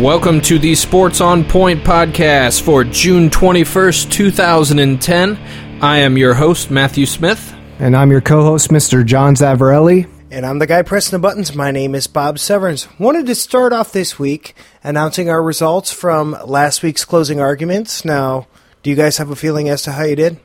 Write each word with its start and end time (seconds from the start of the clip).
Welcome 0.00 0.40
to 0.42 0.58
the 0.58 0.74
Sports 0.76 1.20
on 1.20 1.44
Point 1.44 1.84
podcast 1.84 2.62
for 2.62 2.84
June 2.84 3.28
21st, 3.28 4.10
2010. 4.10 5.38
I 5.82 5.98
am 5.98 6.16
your 6.16 6.32
host, 6.32 6.70
Matthew 6.70 7.04
Smith. 7.04 7.54
And 7.78 7.94
I'm 7.94 8.10
your 8.10 8.22
co 8.22 8.42
host, 8.42 8.70
Mr. 8.70 9.04
Jon 9.04 9.34
Zavarelli. 9.34 10.08
And 10.30 10.46
I'm 10.46 10.58
the 10.58 10.66
guy 10.66 10.80
pressing 10.80 11.10
the 11.10 11.18
buttons. 11.20 11.54
My 11.54 11.70
name 11.70 11.94
is 11.94 12.06
Bob 12.06 12.38
Severns. 12.38 12.88
Wanted 12.98 13.26
to 13.26 13.34
start 13.34 13.74
off 13.74 13.92
this 13.92 14.18
week 14.18 14.54
announcing 14.82 15.28
our 15.28 15.42
results 15.42 15.92
from 15.92 16.34
last 16.46 16.82
week's 16.82 17.04
closing 17.04 17.38
arguments. 17.38 18.02
Now, 18.02 18.46
do 18.82 18.88
you 18.88 18.96
guys 18.96 19.18
have 19.18 19.28
a 19.28 19.36
feeling 19.36 19.68
as 19.68 19.82
to 19.82 19.92
how 19.92 20.04
you 20.04 20.16
did? 20.16 20.40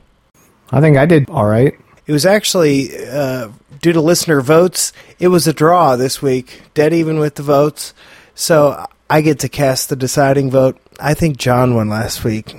I 0.70 0.82
think 0.82 0.98
I 0.98 1.06
did 1.06 1.30
all 1.30 1.46
right. 1.46 1.74
It 2.06 2.12
was 2.12 2.26
actually, 2.26 2.90
uh, 3.06 3.48
due 3.80 3.94
to 3.94 4.02
listener 4.02 4.42
votes, 4.42 4.92
it 5.18 5.28
was 5.28 5.46
a 5.46 5.54
draw 5.54 5.96
this 5.96 6.20
week, 6.20 6.60
dead 6.74 6.92
even 6.92 7.18
with 7.18 7.36
the 7.36 7.42
votes. 7.42 7.94
So 8.34 8.86
I 9.08 9.20
get 9.20 9.38
to 9.40 9.48
cast 9.48 9.88
the 9.88 9.96
deciding 9.96 10.50
vote. 10.50 10.78
I 10.98 11.14
think 11.14 11.36
Jon 11.36 11.74
won 11.74 11.88
last 11.88 12.24
week. 12.24 12.56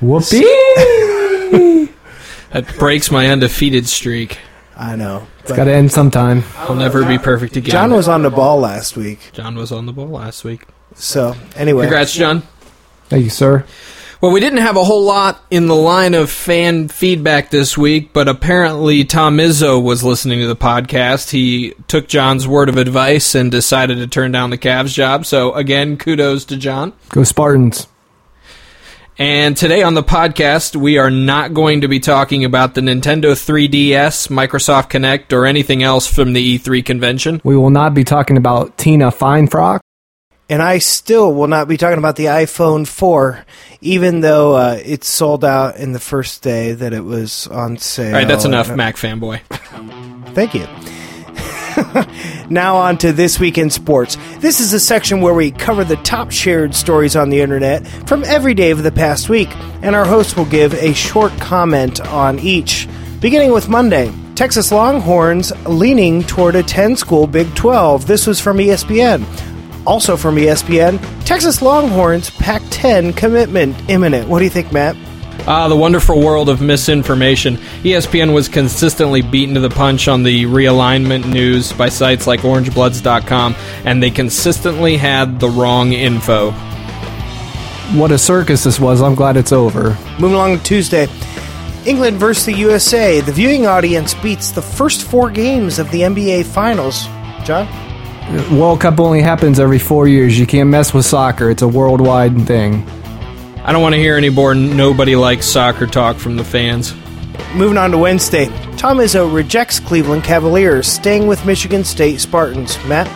Whoopee! 0.00 1.88
That 2.50 2.66
breaks 2.78 3.12
my 3.12 3.28
undefeated 3.28 3.86
streak. 3.86 4.38
I 4.76 4.96
know. 4.96 5.26
it's 5.40 5.52
got 5.52 5.64
to 5.64 5.72
end 5.72 5.92
sometime. 5.92 6.42
I'll 6.56 6.74
never 6.74 7.04
be 7.04 7.16
perfect 7.16 7.56
again. 7.56 7.70
Jon 7.70 7.92
was 7.92 8.08
on 8.08 8.22
the 8.22 8.30
ball 8.30 8.58
last 8.58 8.96
week. 8.96 9.20
Jon 9.32 9.54
was 9.54 9.70
on 9.70 9.86
the 9.86 9.92
ball 9.92 10.08
last 10.08 10.42
week. 10.42 10.64
So, 10.96 11.36
anyway. 11.54 11.84
Congrats, 11.84 12.12
Jon. 12.12 12.42
Thank 13.08 13.22
you, 13.24 13.30
sir. 13.30 13.64
Well, 14.20 14.32
we 14.32 14.40
didn't 14.40 14.58
have 14.58 14.76
a 14.76 14.84
whole 14.84 15.04
lot 15.04 15.42
in 15.50 15.66
the 15.66 15.74
line 15.74 16.12
of 16.12 16.30
fan 16.30 16.88
feedback 16.88 17.48
this 17.48 17.78
week, 17.78 18.12
but 18.12 18.28
apparently 18.28 19.02
Tom 19.06 19.38
Izzo 19.38 19.82
was 19.82 20.04
listening 20.04 20.40
to 20.40 20.46
the 20.46 20.54
podcast. 20.54 21.30
He 21.30 21.72
took 21.88 22.06
Jon's 22.06 22.46
word 22.46 22.68
of 22.68 22.76
advice 22.76 23.34
and 23.34 23.50
decided 23.50 23.96
to 23.96 24.06
turn 24.06 24.30
down 24.30 24.50
the 24.50 24.58
Cavs 24.58 24.92
job. 24.92 25.24
So, 25.24 25.54
again, 25.54 25.96
kudos 25.96 26.44
to 26.46 26.58
Jon. 26.58 26.92
Go 27.08 27.24
Spartans. 27.24 27.88
And 29.16 29.56
today 29.56 29.82
on 29.82 29.94
the 29.94 30.02
podcast, 30.02 30.76
we 30.76 30.98
are 30.98 31.10
not 31.10 31.54
going 31.54 31.80
to 31.80 31.88
be 31.88 31.98
talking 31.98 32.44
about 32.44 32.74
the 32.74 32.82
Nintendo 32.82 33.32
3DS, 33.32 34.28
Microsoft 34.28 34.90
Kinect, 34.90 35.32
or 35.32 35.46
anything 35.46 35.82
else 35.82 36.06
from 36.06 36.34
the 36.34 36.58
E3 36.58 36.84
convention. 36.84 37.40
We 37.42 37.56
will 37.56 37.70
not 37.70 37.94
be 37.94 38.04
talking 38.04 38.36
about 38.36 38.76
Tina 38.76 39.10
Feinfrock. 39.10 39.80
And 40.50 40.60
I 40.60 40.78
still 40.78 41.32
will 41.32 41.46
not 41.46 41.68
be 41.68 41.76
talking 41.76 41.98
about 41.98 42.16
the 42.16 42.24
iPhone 42.24 42.84
4, 42.84 43.46
even 43.82 44.20
though 44.20 44.56
uh, 44.56 44.80
it's 44.84 45.08
sold 45.08 45.44
out 45.44 45.76
in 45.76 45.92
the 45.92 46.00
first 46.00 46.42
day 46.42 46.72
that 46.72 46.92
it 46.92 47.04
was 47.04 47.46
on 47.46 47.78
sale. 47.78 48.08
All 48.08 48.14
right, 48.14 48.26
that's 48.26 48.44
enough, 48.44 48.66
And, 48.66 48.74
uh, 48.74 48.76
Mac 48.76 48.96
fanboy. 48.96 49.40
Thank 50.34 50.54
you. 50.54 50.66
now 52.50 52.74
on 52.74 52.98
to 52.98 53.12
this 53.12 53.38
week 53.38 53.58
in 53.58 53.70
sports. 53.70 54.18
This 54.38 54.58
is 54.58 54.72
a 54.72 54.80
section 54.80 55.20
where 55.20 55.34
we 55.34 55.52
cover 55.52 55.84
the 55.84 55.94
top 55.98 56.32
shared 56.32 56.74
stories 56.74 57.14
on 57.14 57.30
the 57.30 57.40
internet 57.40 57.86
from 58.08 58.24
every 58.24 58.54
day 58.54 58.72
of 58.72 58.82
the 58.82 58.90
past 58.90 59.28
week, 59.28 59.54
and 59.82 59.94
our 59.94 60.04
host 60.04 60.36
will 60.36 60.46
give 60.46 60.74
a 60.74 60.92
short 60.94 61.30
comment 61.38 62.00
on 62.08 62.40
each. 62.40 62.88
Beginning 63.20 63.52
with 63.52 63.68
Monday, 63.68 64.12
Texas 64.34 64.72
Longhorns 64.72 65.52
leaning 65.68 66.24
toward 66.24 66.56
a 66.56 66.62
10 66.64 66.96
school 66.96 67.28
Big 67.28 67.54
12. 67.54 68.08
This 68.08 68.26
was 68.26 68.40
from 68.40 68.56
ESPN. 68.58 69.24
Also 69.86 70.16
from 70.16 70.36
ESPN, 70.36 71.00
Texas 71.24 71.62
Longhorns 71.62 72.30
Pac 72.30 72.62
10 72.70 73.12
commitment 73.12 73.76
imminent. 73.88 74.28
What 74.28 74.38
do 74.38 74.44
you 74.44 74.50
think, 74.50 74.72
Matt? 74.72 74.96
Ah, 75.46 75.68
the 75.68 75.76
wonderful 75.76 76.20
world 76.20 76.48
of 76.48 76.60
misinformation. 76.60 77.56
ESPN 77.82 78.34
was 78.34 78.48
consistently 78.48 79.22
beaten 79.22 79.54
to 79.54 79.60
the 79.60 79.70
punch 79.70 80.06
on 80.06 80.22
the 80.22 80.44
realignment 80.44 81.26
news 81.26 81.72
by 81.72 81.88
sites 81.88 82.26
like 82.26 82.40
OrangeBloods.com, 82.40 83.56
and 83.84 84.02
they 84.02 84.10
consistently 84.10 84.96
had 84.98 85.40
the 85.40 85.48
wrong 85.48 85.92
info. 85.92 86.50
What 87.92 88.12
a 88.12 88.18
circus 88.18 88.64
this 88.64 88.78
was. 88.78 89.00
I'm 89.02 89.14
glad 89.14 89.36
it's 89.36 89.50
over. 89.50 89.96
Moving 90.20 90.34
along 90.34 90.58
to 90.58 90.62
Tuesday. 90.62 91.08
England 91.86 92.18
versus 92.18 92.44
the 92.44 92.54
USA. 92.54 93.20
The 93.20 93.32
viewing 93.32 93.66
audience 93.66 94.12
beats 94.14 94.50
the 94.50 94.62
first 94.62 95.04
four 95.04 95.30
games 95.30 95.78
of 95.78 95.90
the 95.90 96.02
NBA 96.02 96.44
Finals. 96.44 97.06
Jon? 97.44 97.66
World 98.52 98.80
Cup 98.80 99.00
only 99.00 99.22
happens 99.22 99.58
every 99.58 99.80
four 99.80 100.06
years. 100.06 100.38
You 100.38 100.46
can't 100.46 100.70
mess 100.70 100.94
with 100.94 101.04
soccer, 101.04 101.50
it's 101.50 101.62
a 101.62 101.68
worldwide 101.68 102.46
thing. 102.46 102.88
I 103.64 103.72
don't 103.72 103.82
want 103.82 103.94
to 103.94 104.00
hear 104.00 104.16
any 104.16 104.30
more 104.30 104.54
nobody 104.54 105.16
likes 105.16 105.46
soccer 105.46 105.86
talk 105.86 106.16
from 106.16 106.36
the 106.36 106.44
fans. 106.44 106.94
Moving 107.54 107.76
on 107.76 107.90
to 107.90 107.98
Wednesday. 107.98 108.46
Tom 108.76 108.98
Izzo 108.98 109.32
rejects 109.32 109.80
Cleveland 109.80 110.22
Cavaliers, 110.22 110.86
staying 110.86 111.26
with 111.26 111.44
Michigan 111.44 111.82
State 111.82 112.20
Spartans. 112.20 112.78
Matt? 112.86 113.08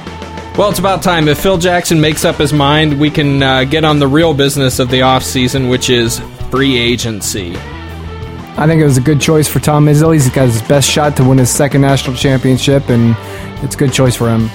Well, 0.59 0.69
it's 0.69 0.81
about 0.81 1.03
time. 1.03 1.29
If 1.29 1.41
Phil 1.41 1.59
Jackson 1.59 2.01
makes 2.01 2.25
up 2.25 2.37
his 2.37 2.53
mind, 2.53 2.99
we 3.01 3.11
can 3.11 3.43
uh, 3.43 3.65
get 3.65 3.85
on 3.85 4.01
the 4.01 4.09
real 4.09 4.35
business 4.35 4.79
of 4.81 4.91
the 4.91 5.01
offseason, 5.01 5.71
which 5.71 5.91
is 5.91 6.21
free 6.51 6.77
agency. 6.77 7.57
I 8.57 8.67
think 8.67 8.81
it 8.81 8.85
was 8.85 8.99
a 8.99 9.01
good 9.01 9.21
choice 9.21 9.49
for 9.49 9.61
Tom 9.61 9.87
Izzo. 9.87 10.13
He's 10.13 10.29
got 10.31 10.47
his 10.47 10.63
best 10.63 10.89
shot 10.89 11.17
to 11.17 11.25
win 11.25 11.39
his 11.39 11.51
second 11.51 11.81
national 11.81 12.17
championship, 12.17 12.89
and 12.89 13.17
it's 13.65 13.75
a 13.75 13.79
good 13.79 13.93
choice 13.93 14.15
for 14.17 14.29
him. 14.29 14.49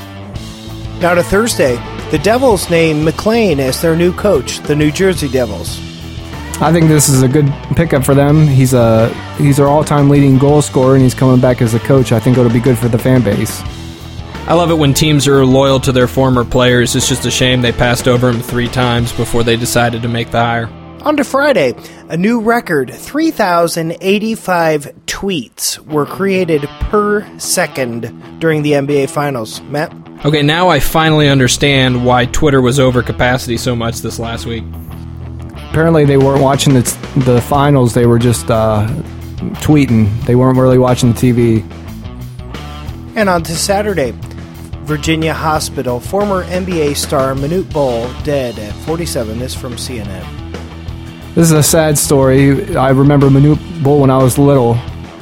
Now 1.02 1.14
to 1.14 1.24
Thursday. 1.24 1.78
The 2.12 2.20
Devils 2.20 2.70
named 2.70 3.06
MacLean 3.06 3.60
as 3.62 3.82
their 3.82 3.96
new 3.96 4.12
coach, 4.12 4.60
the 4.60 4.76
New 4.76 4.92
Jersey 4.92 5.30
Devils. 5.30 5.80
I 6.62 6.74
think 6.74 6.90
this 6.90 7.08
is 7.08 7.22
a 7.22 7.28
good 7.30 7.50
pickup 7.78 8.04
for 8.04 8.14
them. 8.14 8.46
He's 8.46 8.74
a 8.74 9.08
he's 9.38 9.56
their 9.58 9.68
all-time 9.68 10.10
leading 10.10 10.38
goal 10.38 10.62
scorer, 10.62 10.96
and 10.96 11.04
he's 11.04 11.14
coming 11.14 11.40
back 11.40 11.62
as 11.62 11.74
a 11.74 11.80
coach. 11.80 12.12
I 12.12 12.20
think 12.20 12.38
it'll 12.38 12.52
be 12.52 12.60
good 12.60 12.78
for 12.78 12.90
the 12.90 13.00
fan 13.00 13.22
base. 13.24 13.62
I 14.46 14.56
love 14.56 14.72
it 14.72 14.78
when 14.78 14.94
teams 14.94 15.26
are 15.26 15.46
loyal 15.46 15.80
to 15.82 15.94
their 15.94 16.08
former 16.08 16.44
players. 16.44 16.98
It's 16.98 17.08
just 17.08 17.26
a 17.26 17.32
shame 17.32 17.62
they 17.62 17.72
passed 17.72 18.10
over 18.10 18.30
him 18.30 18.42
three 18.42 18.68
times 18.68 19.14
before 19.14 19.44
they 19.44 19.56
decided 19.56 20.02
to 20.02 20.10
make 20.10 20.32
the 20.32 20.40
hire. 20.40 20.68
On 21.04 21.16
to 21.16 21.24
Friday, 21.24 21.76
a 22.10 22.18
new 22.18 22.42
record 22.42 22.94
3,085 22.94 24.84
tweets 25.06 25.80
were 25.80 26.06
created 26.06 26.68
per 26.82 27.26
second 27.40 28.40
during 28.40 28.64
the 28.64 28.74
NBA 28.74 29.10
Finals. 29.10 29.62
Matt? 29.62 29.94
Okay, 30.26 30.42
now 30.42 30.68
I 30.68 30.82
finally 30.82 31.30
understand 31.30 32.06
why 32.06 32.26
Twitter 32.26 32.62
was 32.62 32.78
over 32.78 33.02
capacity 33.02 33.56
so 33.56 33.74
much 33.74 34.00
this 34.00 34.20
last 34.20 34.46
week. 34.46 34.66
Apparently, 35.70 36.04
they 36.04 36.18
weren't 36.18 36.42
watching 36.42 36.74
the 36.74 36.82
the 37.26 37.40
finals. 37.42 37.94
They 37.94 38.06
were 38.06 38.20
just 38.20 38.52
uh, 38.52 38.86
tweeting. 39.62 40.10
They 40.26 40.36
weren't 40.36 40.58
really 40.58 40.78
watching 40.78 41.14
the 41.14 41.18
TV. 41.18 41.64
And 43.16 43.30
on 43.30 43.44
to 43.44 43.56
Saturday, 43.56 44.12
Virginia 44.84 45.34
Hospital, 45.34 46.02
former 46.02 46.44
NBA 46.44 46.98
star 46.98 47.34
Manute 47.34 47.72
Bol 47.72 48.12
dead 48.24 48.60
at 48.60 48.74
47. 48.86 49.40
This 49.40 49.56
from 49.56 49.76
CNN. 49.76 50.26
This 51.34 51.46
is 51.46 51.52
a 51.52 51.64
sad 51.64 51.98
story. 51.98 52.76
I 52.76 52.90
remember 52.90 53.30
Manute 53.30 53.84
Bol 53.84 54.02
when 54.02 54.10
I 54.10 54.18
was 54.18 54.38
little, 54.38 54.78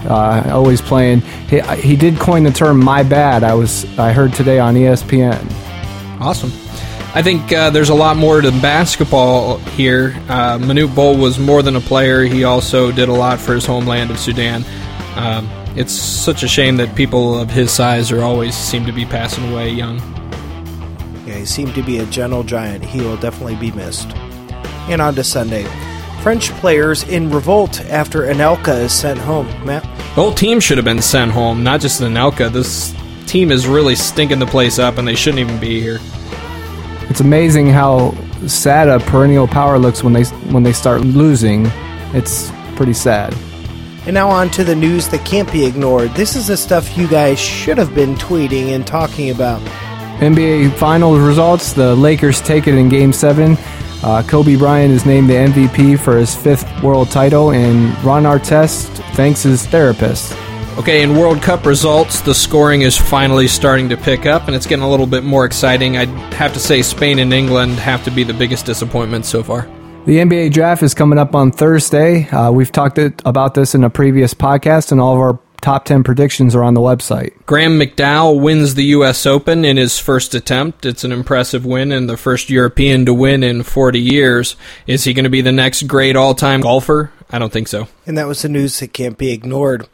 uh, 0.05 0.49
always 0.51 0.81
playing. 0.81 1.21
He, 1.49 1.59
he 1.61 1.95
did 1.95 2.19
coin 2.19 2.43
the 2.43 2.51
term 2.51 2.83
"my 2.83 3.03
bad." 3.03 3.43
I 3.43 3.53
was 3.53 3.85
I 3.97 4.11
heard 4.11 4.33
today 4.33 4.59
on 4.59 4.75
ESPN. 4.75 5.45
Awesome. 6.19 6.51
I 7.13 7.23
think 7.23 7.51
uh, 7.51 7.69
there's 7.71 7.89
a 7.89 7.95
lot 7.95 8.17
more 8.17 8.41
to 8.41 8.51
basketball 8.51 9.57
here. 9.57 10.13
Uh, 10.29 10.59
Manute 10.59 10.93
Bol 10.93 11.17
was 11.17 11.39
more 11.39 11.63
than 11.63 11.75
a 11.75 11.81
player. 11.81 12.23
He 12.23 12.43
also 12.43 12.91
did 12.91 13.09
a 13.09 13.13
lot 13.13 13.39
for 13.39 13.55
his 13.55 13.65
homeland 13.65 14.11
of 14.11 14.19
Sudan. 14.19 14.63
Um, 15.15 15.49
it's 15.75 15.93
such 15.93 16.43
a 16.43 16.47
shame 16.47 16.77
that 16.77 16.95
people 16.95 17.39
of 17.39 17.49
his 17.49 17.71
size 17.71 18.11
are 18.11 18.21
always 18.21 18.55
seem 18.55 18.85
to 18.85 18.91
be 18.91 19.05
passing 19.05 19.51
away 19.51 19.69
young. 19.69 19.97
Yeah, 21.25 21.35
he 21.35 21.45
seemed 21.45 21.73
to 21.75 21.81
be 21.81 21.99
a 21.99 22.05
gentle 22.05 22.43
giant. 22.43 22.83
He 22.83 23.01
will 23.01 23.17
definitely 23.17 23.55
be 23.55 23.71
missed. 23.71 24.07
And 24.87 25.01
on 25.01 25.15
to 25.15 25.23
Sunday. 25.23 25.65
French 26.21 26.51
players 26.51 27.03
in 27.03 27.31
revolt 27.31 27.81
after 27.85 28.23
Anelka 28.23 28.81
is 28.81 28.93
sent 28.93 29.19
home. 29.19 29.47
Matt? 29.65 29.83
The 29.83 30.21
whole 30.21 30.33
team 30.33 30.59
should 30.59 30.77
have 30.77 30.85
been 30.85 31.01
sent 31.01 31.31
home, 31.31 31.63
not 31.63 31.79
just 31.79 32.01
Anelka. 32.01 32.51
This 32.51 32.93
team 33.27 33.51
is 33.51 33.67
really 33.67 33.95
stinking 33.95 34.39
the 34.39 34.45
place 34.45 34.79
up, 34.79 34.97
and 34.97 35.07
they 35.07 35.15
shouldn't 35.15 35.39
even 35.39 35.59
be 35.59 35.79
here. 35.79 35.99
It's 37.09 37.21
amazing 37.21 37.67
how 37.67 38.15
sad 38.47 38.87
a 38.89 38.99
perennial 38.99 39.47
power 39.47 39.79
looks 39.79 40.03
when 40.03 40.13
they 40.13 40.23
when 40.51 40.63
they 40.63 40.73
start 40.73 41.01
losing. 41.01 41.67
It's 42.13 42.51
pretty 42.75 42.93
sad. 42.93 43.33
And 44.05 44.13
now 44.13 44.29
on 44.29 44.49
to 44.51 44.63
the 44.63 44.75
news 44.75 45.09
that 45.09 45.25
can't 45.25 45.51
be 45.51 45.65
ignored. 45.65 46.11
This 46.11 46.35
is 46.35 46.47
the 46.47 46.57
stuff 46.57 46.97
you 46.97 47.07
guys 47.07 47.39
should 47.39 47.77
have 47.77 47.93
been 47.93 48.15
tweeting 48.15 48.69
and 48.69 48.87
talking 48.87 49.29
about. 49.29 49.61
NBA 50.19 50.73
Finals 50.77 51.19
results: 51.19 51.73
the 51.73 51.95
Lakers 51.95 52.41
take 52.41 52.67
it 52.67 52.73
in 52.73 52.89
Game 52.89 53.13
Seven. 53.13 53.57
Uh, 54.07 54.23
Kobe 54.23 54.55
Bryant 54.55 54.93
is 54.93 55.05
named 55.05 55.29
the 55.29 55.33
MVP 55.33 55.99
for 55.99 56.15
his 56.17 56.33
fifth 56.33 56.65
world 56.81 57.11
title, 57.11 57.51
and 57.51 57.93
Ron 58.05 58.23
Artest 58.23 58.87
thanks 59.15 59.43
his 59.43 59.67
therapist. 59.67 60.31
Okay, 60.77 61.03
in 61.03 61.17
World 61.17 61.41
Cup 61.41 61.65
results, 61.65 62.21
the 62.21 62.33
scoring 62.33 62.83
is 62.83 62.97
finally 62.97 63.49
starting 63.49 63.89
to 63.89 63.97
pick 63.97 64.25
up, 64.25 64.47
and 64.47 64.55
it's 64.55 64.65
getting 64.65 64.85
a 64.85 64.89
little 64.89 65.07
bit 65.07 65.25
more 65.25 65.43
exciting. 65.43 65.97
I'd 65.97 66.07
have 66.33 66.53
to 66.53 66.59
say 66.59 66.81
Spain 66.83 67.19
and 67.19 67.33
England 67.33 67.79
have 67.79 68.01
to 68.05 68.09
be 68.09 68.23
the 68.23 68.33
biggest 68.33 68.65
disappointments 68.65 69.27
so 69.27 69.43
far. 69.43 69.63
The 70.05 70.19
NBA 70.19 70.53
draft 70.53 70.83
is 70.83 70.93
coming 70.93 71.19
up 71.19 71.35
on 71.35 71.51
Thursday. 71.51 72.29
Uh, 72.29 72.49
we've 72.49 72.71
talked 72.71 72.97
about 72.97 73.55
this 73.55 73.75
in 73.75 73.83
a 73.83 73.89
previous 73.89 74.33
podcast, 74.33 74.93
and 74.93 75.01
all 75.01 75.15
of 75.15 75.19
our 75.19 75.33
top 75.61 75.85
10 75.85 76.03
predictions 76.03 76.55
are 76.55 76.63
on 76.63 76.73
the 76.73 76.81
website. 76.81 77.33
Graham 77.45 77.79
McDowell 77.79 78.41
wins 78.41 78.75
the 78.75 78.85
U.S. 78.85 79.25
Open 79.25 79.65
in 79.65 79.77
his 79.77 79.99
first 79.99 80.33
attempt. 80.35 80.85
It's 80.85 81.03
an 81.03 81.11
impressive 81.11 81.65
win 81.65 81.91
and 81.91 82.09
the 82.09 82.17
first 82.17 82.49
European 82.49 83.05
to 83.05 83.13
win 83.13 83.43
in 83.43 83.63
40 83.63 83.99
years. 83.99 84.55
Is 84.85 85.03
he 85.03 85.13
going 85.13 85.23
to 85.23 85.29
be 85.29 85.41
the 85.41 85.51
next 85.51 85.83
great 85.83 86.15
all 86.15 86.35
time 86.35 86.61
golfer? 86.61 87.11
I 87.29 87.39
don't 87.39 87.51
think 87.51 87.67
so. 87.67 87.87
And 88.05 88.17
that 88.17 88.27
was 88.27 88.41
the 88.41 88.49
news 88.49 88.79
that 88.79 88.93
can't 88.93 89.17
be 89.17 89.31
ignored. 89.31 89.87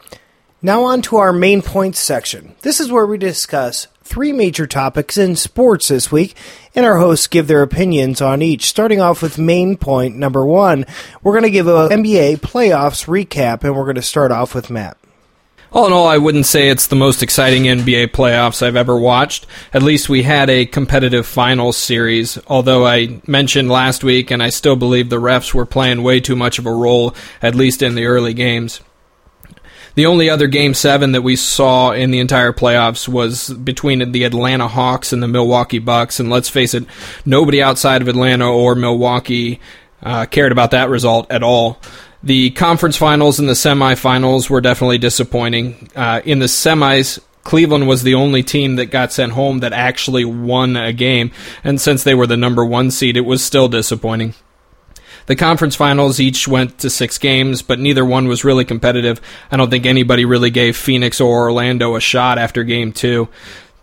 Now, 0.66 0.84
on 0.86 1.02
to 1.04 1.18
our 1.18 1.34
main 1.34 1.62
points 1.62 2.00
section. 2.00 2.56
This 2.62 2.80
is 2.80 2.90
where 2.90 3.06
we 3.06 3.18
discuss 3.18 3.88
three 4.04 4.32
major 4.32 4.66
topics 4.66 5.18
in 5.18 5.36
sports 5.36 5.90
this 5.90 6.10
week, 6.10 6.38
and 6.74 6.86
our 6.86 7.00
hosts 7.00 7.28
give 7.28 7.48
their 7.48 7.62
opinions 7.62 8.22
on 8.22 8.42
each. 8.42 8.66
Starting 8.66 9.02
off 9.02 9.22
with 9.22 9.38
main 9.38 9.76
point 9.76 10.16
number 10.16 10.46
one, 10.46 10.86
we're 11.22 11.34
going 11.34 11.44
to 11.44 11.50
give 11.50 11.68
a 11.68 11.90
NBA 11.90 12.38
playoffs 12.38 13.08
recap, 13.08 13.66
and 13.66 13.76
we're 13.76 13.84
going 13.84 13.96
to 13.96 14.02
start 14.02 14.32
off 14.32 14.56
with 14.56 14.70
Matt. 14.70 14.98
All 15.74 15.88
in 15.88 15.92
all, 15.92 16.06
I 16.06 16.20
wouldn't 16.20 16.46
say 16.46 16.70
it's 16.70 16.86
the 16.86 16.96
most 16.96 17.24
exciting 17.24 17.64
NBA 17.64 18.10
playoffs 18.10 18.62
I've 18.62 18.76
ever 18.76 18.96
watched. 18.96 19.48
At 19.74 19.82
least 19.82 20.08
we 20.08 20.22
had 20.22 20.48
a 20.48 20.68
competitive 20.68 21.26
finals 21.26 21.78
series, 21.78 22.38
although 22.46 22.86
I 22.86 23.20
mentioned 23.26 23.72
last 23.72 24.04
week, 24.04 24.30
and 24.30 24.44
I 24.44 24.52
still 24.52 24.76
believe 24.76 25.10
the 25.10 25.20
refs 25.20 25.52
were 25.52 25.66
playing 25.66 26.04
way 26.04 26.20
too 26.20 26.36
much 26.36 26.60
of 26.60 26.68
a 26.68 26.72
role, 26.72 27.16
at 27.42 27.56
least 27.56 27.82
in 27.82 27.96
the 27.96 28.06
early 28.06 28.36
games. 28.36 28.82
The 29.96 30.06
only 30.06 30.30
other 30.30 30.46
game 30.46 30.76
seven 30.76 31.12
that 31.14 31.24
we 31.24 31.36
saw 31.36 31.90
in 31.90 32.12
the 32.12 32.20
entire 32.20 32.54
playoffs 32.54 33.08
was 33.08 33.50
between 33.50 34.12
the 34.12 34.26
Atlanta 34.26 34.68
Hawks 34.68 35.12
and 35.12 35.24
the 35.24 35.28
Milwaukee 35.28 35.80
Bucks. 35.80 36.20
And 36.20 36.30
let's 36.30 36.50
face 36.50 36.76
it, 36.76 36.86
nobody 37.26 37.64
outside 37.64 38.04
of 38.04 38.08
Atlanta 38.08 38.48
or 38.48 38.76
Milwaukee 38.76 39.60
uh, 40.04 40.28
cared 40.28 40.52
about 40.52 40.72
that 40.72 40.90
result 40.90 41.32
at 41.32 41.42
all. 41.42 41.80
The 42.24 42.52
conference 42.52 42.96
finals 42.96 43.38
and 43.38 43.50
the 43.50 43.54
semifinals 43.54 44.50
were 44.50 44.62
definitely 44.62 44.98
disappointing. 44.98 45.90
Uh, 45.94 46.22
in 46.24 46.40
the 46.40 46.46
semis, 46.46 47.20
Cleveland 47.44 47.88
was 47.88 48.04
the 48.04 48.16
only 48.16 48.44
team 48.44 48.78
that 48.78 48.86
got 48.86 49.12
sent 49.12 49.34
home 49.34 49.60
that 49.60 49.74
actually 49.74 50.24
won 50.24 50.78
a 50.78 50.94
game. 50.94 51.32
And 51.66 51.82
since 51.82 52.04
they 52.04 52.16
were 52.16 52.28
the 52.28 52.38
number 52.38 52.64
one 52.64 52.92
seed, 52.92 53.18
it 53.18 53.22
was 53.22 53.44
still 53.44 53.68
disappointing. 53.68 54.34
The 55.26 55.36
conference 55.36 55.76
finals 55.76 56.20
each 56.20 56.48
went 56.48 56.80
to 56.80 56.90
six 56.90 57.18
games, 57.18 57.62
but 57.62 57.80
neither 57.80 58.06
one 58.06 58.28
was 58.28 58.44
really 58.44 58.66
competitive. 58.66 59.22
I 59.52 59.58
don't 59.58 59.70
think 59.70 59.86
anybody 59.86 60.26
really 60.26 60.50
gave 60.50 60.76
Phoenix 60.76 61.22
or 61.22 61.44
Orlando 61.44 61.96
a 61.96 62.02
shot 62.02 62.38
after 62.38 62.64
game 62.64 62.92
two. 62.92 63.30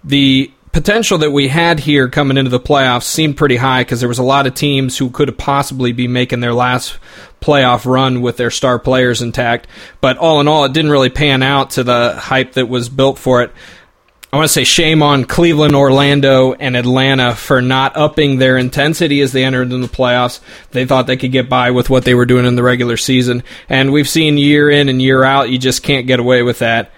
The 0.02 0.50
potential 0.72 1.18
that 1.18 1.32
we 1.32 1.48
had 1.48 1.80
here 1.80 2.08
coming 2.08 2.36
into 2.36 2.50
the 2.50 2.60
playoffs 2.60 3.02
seemed 3.02 3.36
pretty 3.36 3.56
high 3.56 3.82
because 3.82 4.00
there 4.00 4.08
was 4.08 4.18
a 4.18 4.24
lot 4.24 4.46
of 4.46 4.54
teams 4.54 4.96
who 4.98 5.10
could 5.10 5.36
possibly 5.36 5.92
be 5.92 6.06
making 6.06 6.40
their 6.40 6.54
last 6.54 6.98
playoff 7.40 7.86
run 7.86 8.20
with 8.20 8.36
their 8.36 8.50
star 8.50 8.78
players 8.78 9.22
intact. 9.22 9.66
But 10.00 10.18
all 10.18 10.40
in 10.40 10.48
all, 10.48 10.64
it 10.64 10.72
didn't 10.72 10.90
really 10.90 11.10
pan 11.10 11.42
out 11.42 11.70
to 11.70 11.84
the 11.84 12.14
hype 12.16 12.52
that 12.52 12.68
was 12.68 12.88
built 12.88 13.18
for 13.18 13.42
it. 13.42 13.52
I 14.32 14.36
want 14.36 14.46
to 14.46 14.52
say 14.52 14.62
shame 14.62 15.02
on 15.02 15.24
Cleveland, 15.24 15.74
Orlando, 15.74 16.52
and 16.52 16.76
Atlanta 16.76 17.34
for 17.34 17.60
not 17.60 17.96
upping 17.96 18.38
their 18.38 18.56
intensity 18.56 19.20
as 19.22 19.32
they 19.32 19.44
entered 19.44 19.72
in 19.72 19.80
the 19.80 19.88
playoffs. 19.88 20.38
They 20.70 20.86
thought 20.86 21.08
they 21.08 21.16
could 21.16 21.32
get 21.32 21.48
by 21.48 21.72
with 21.72 21.90
what 21.90 22.04
they 22.04 22.14
were 22.14 22.26
doing 22.26 22.46
in 22.46 22.54
the 22.54 22.62
regular 22.62 22.96
season. 22.96 23.42
And 23.68 23.92
we've 23.92 24.08
seen 24.08 24.38
year 24.38 24.70
in 24.70 24.88
and 24.88 25.02
year 25.02 25.24
out, 25.24 25.50
you 25.50 25.58
just 25.58 25.82
can't 25.82 26.06
get 26.06 26.20
away 26.20 26.44
with 26.44 26.60
that. 26.60 26.92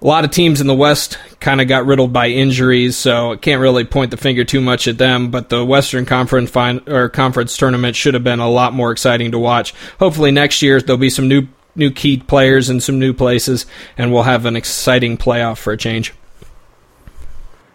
A 0.00 0.06
lot 0.06 0.24
of 0.24 0.30
teams 0.30 0.60
in 0.60 0.68
the 0.68 0.74
West 0.74 1.18
kind 1.40 1.60
of 1.60 1.66
got 1.66 1.84
riddled 1.84 2.12
by 2.12 2.28
injuries, 2.28 2.96
so 2.96 3.32
I 3.32 3.36
can't 3.36 3.60
really 3.60 3.84
point 3.84 4.12
the 4.12 4.16
finger 4.16 4.44
too 4.44 4.60
much 4.60 4.86
at 4.86 4.96
them. 4.96 5.30
But 5.32 5.48
the 5.48 5.64
Western 5.64 6.06
Conference 6.06 6.50
fin- 6.50 6.82
or 6.86 7.08
conference 7.08 7.56
tournament 7.56 7.96
should 7.96 8.14
have 8.14 8.22
been 8.22 8.38
a 8.38 8.48
lot 8.48 8.72
more 8.72 8.92
exciting 8.92 9.32
to 9.32 9.40
watch. 9.40 9.74
Hopefully 9.98 10.30
next 10.30 10.62
year 10.62 10.80
there'll 10.80 10.98
be 10.98 11.10
some 11.10 11.26
new 11.26 11.48
new 11.74 11.90
key 11.90 12.18
players 12.18 12.70
in 12.70 12.80
some 12.80 12.98
new 12.98 13.12
places, 13.12 13.66
and 13.96 14.12
we'll 14.12 14.24
have 14.24 14.44
an 14.46 14.56
exciting 14.56 15.16
playoff 15.16 15.58
for 15.58 15.72
a 15.72 15.76
change. 15.76 16.12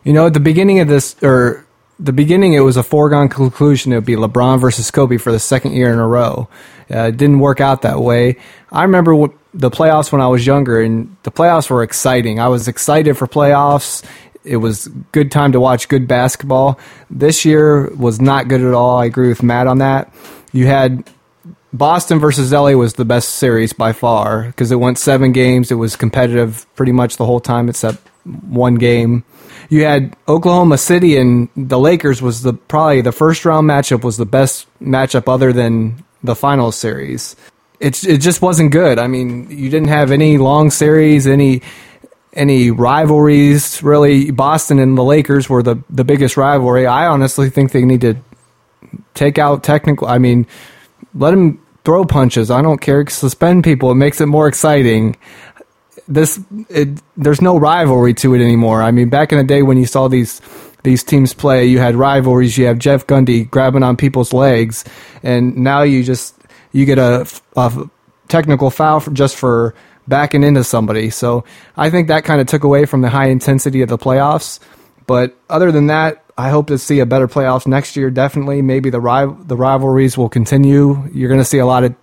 You 0.03 0.13
know, 0.13 0.27
at 0.27 0.33
the 0.33 0.39
beginning 0.39 0.79
of 0.79 0.87
this, 0.87 1.15
or 1.23 1.65
the 1.99 2.13
beginning, 2.13 2.53
it 2.53 2.59
was 2.59 2.77
a 2.77 2.83
foregone 2.83 3.29
conclusion 3.29 3.93
it 3.93 3.95
would 3.95 4.05
be 4.05 4.15
LeBron 4.15 4.59
versus 4.59 4.91
Kobe 4.91 5.17
for 5.17 5.31
the 5.31 5.39
second 5.39 5.73
year 5.73 5.91
in 5.91 5.99
a 5.99 6.07
row. 6.07 6.49
Uh, 6.91 7.07
it 7.07 7.17
didn't 7.17 7.39
work 7.39 7.61
out 7.61 7.83
that 7.83 7.99
way. 7.99 8.37
I 8.71 8.83
remember 8.83 9.15
what, 9.15 9.31
the 9.53 9.69
playoffs 9.69 10.11
when 10.11 10.21
I 10.21 10.27
was 10.27 10.45
younger, 10.45 10.81
and 10.81 11.15
the 11.23 11.31
playoffs 11.31 11.69
were 11.69 11.83
exciting. 11.83 12.39
I 12.39 12.47
was 12.47 12.67
excited 12.67 13.17
for 13.17 13.27
playoffs. 13.27 14.03
It 14.43 14.57
was 14.57 14.87
good 15.11 15.31
time 15.31 15.51
to 15.53 15.59
watch 15.59 15.87
good 15.87 16.07
basketball. 16.07 16.79
This 17.09 17.45
year 17.45 17.89
was 17.95 18.19
not 18.19 18.47
good 18.47 18.61
at 18.61 18.73
all. 18.73 18.97
I 18.97 19.05
agree 19.05 19.29
with 19.29 19.43
Matt 19.43 19.67
on 19.67 19.77
that. 19.77 20.13
You 20.51 20.67
had 20.67 21.09
Boston 21.71 22.19
versus 22.19 22.51
LA 22.51 22.71
was 22.71 22.93
the 22.93 23.05
best 23.05 23.29
series 23.37 23.73
by 23.73 23.93
far 23.93 24.43
because 24.43 24.71
it 24.71 24.75
went 24.75 24.97
seven 24.97 25.31
games. 25.31 25.71
It 25.71 25.75
was 25.75 25.95
competitive 25.95 26.65
pretty 26.75 26.91
much 26.91 27.17
the 27.17 27.25
whole 27.25 27.39
time 27.39 27.69
except 27.69 28.05
one 28.25 28.75
game 28.75 29.23
you 29.69 29.83
had 29.85 30.15
Oklahoma 30.27 30.77
City 30.77 31.17
and 31.17 31.49
the 31.55 31.79
Lakers 31.79 32.21
was 32.21 32.41
the 32.41 32.53
probably 32.53 33.01
the 33.01 33.11
first 33.11 33.45
round 33.45 33.69
matchup 33.69 34.03
was 34.03 34.17
the 34.17 34.25
best 34.25 34.67
matchup 34.79 35.31
other 35.31 35.53
than 35.53 36.03
the 36.23 36.35
final 36.35 36.71
series. 36.71 37.35
It 37.83 38.03
it 38.03 38.17
just 38.19 38.41
wasn't 38.41 38.71
good. 38.71 38.97
I 38.97 39.07
mean, 39.07 39.49
you 39.49 39.69
didn't 39.69 39.89
have 39.89 40.11
any 40.11 40.37
long 40.37 40.71
series, 40.71 41.27
any 41.27 41.61
any 42.33 42.71
rivalries 42.71 43.83
really. 43.83 44.31
Boston 44.31 44.79
and 44.79 44.97
the 44.97 45.03
Lakers 45.03 45.49
were 45.49 45.61
the 45.61 45.83
the 45.89 46.03
biggest 46.03 46.37
rivalry. 46.37 46.87
I 46.87 47.07
honestly 47.07 47.49
think 47.49 47.71
they 47.71 47.85
need 47.85 48.01
to 48.01 48.15
take 49.13 49.37
out 49.37 49.63
technical. 49.63 50.07
I 50.07 50.17
mean, 50.17 50.47
let 51.13 51.31
them 51.31 51.61
throw 51.83 52.05
punches. 52.05 52.49
I 52.49 52.61
don't 52.61 52.79
care. 52.79 53.05
Suspend 53.07 53.63
people. 53.63 53.91
It 53.91 53.95
makes 53.95 54.21
it 54.21 54.27
more 54.27 54.47
exciting 54.47 55.17
this 56.07 56.39
it, 56.69 56.89
there's 57.17 57.41
no 57.41 57.57
rivalry 57.57 58.13
to 58.15 58.33
it 58.35 58.41
anymore. 58.41 58.81
I 58.81 58.91
mean, 58.91 59.09
back 59.09 59.31
in 59.31 59.37
the 59.37 59.43
day 59.43 59.61
when 59.61 59.77
you 59.77 59.85
saw 59.85 60.07
these 60.07 60.41
these 60.83 61.03
teams 61.03 61.33
play, 61.33 61.65
you 61.65 61.79
had 61.79 61.95
rivalries. 61.95 62.57
You 62.57 62.65
have 62.65 62.77
Jeff 62.77 63.07
Gundy 63.07 63.49
grabbing 63.49 63.83
on 63.83 63.95
people's 63.95 64.33
legs, 64.33 64.83
and 65.21 65.55
now 65.57 65.83
you 65.83 66.03
just 66.03 66.35
you 66.73 66.85
get 66.85 66.97
a, 66.97 67.25
a 67.55 67.89
technical 68.27 68.69
foul 68.69 68.99
for, 68.99 69.11
just 69.11 69.37
for 69.37 69.73
backing 70.07 70.43
into 70.43 70.63
somebody. 70.65 71.09
So 71.09 71.45
I 71.77 71.89
think 71.89 72.09
that 72.09 72.25
kind 72.25 72.41
of 72.41 72.47
took 72.47 72.65
away 72.65 72.85
from 72.85 73.01
the 73.01 73.09
high 73.09 73.27
intensity 73.29 73.81
of 73.81 73.89
the 73.89 73.97
playoffs. 73.97 74.59
But 75.07 75.37
other 75.49 75.71
than 75.71 75.87
that, 75.87 76.23
I 76.37 76.49
hope 76.49 76.67
to 76.67 76.77
see 76.77 76.99
a 76.99 77.05
better 77.05 77.27
playoffs 77.27 77.67
next 77.67 77.95
year. 77.95 78.09
Definitely, 78.09 78.61
maybe 78.61 78.89
the 78.89 78.99
the 79.45 79.55
rivalries 79.55 80.17
will 80.17 80.29
continue. 80.29 81.07
You're 81.13 81.29
going 81.29 81.41
to 81.41 81.45
see 81.45 81.59
a 81.59 81.65
lot 81.65 81.83
of 81.83 81.95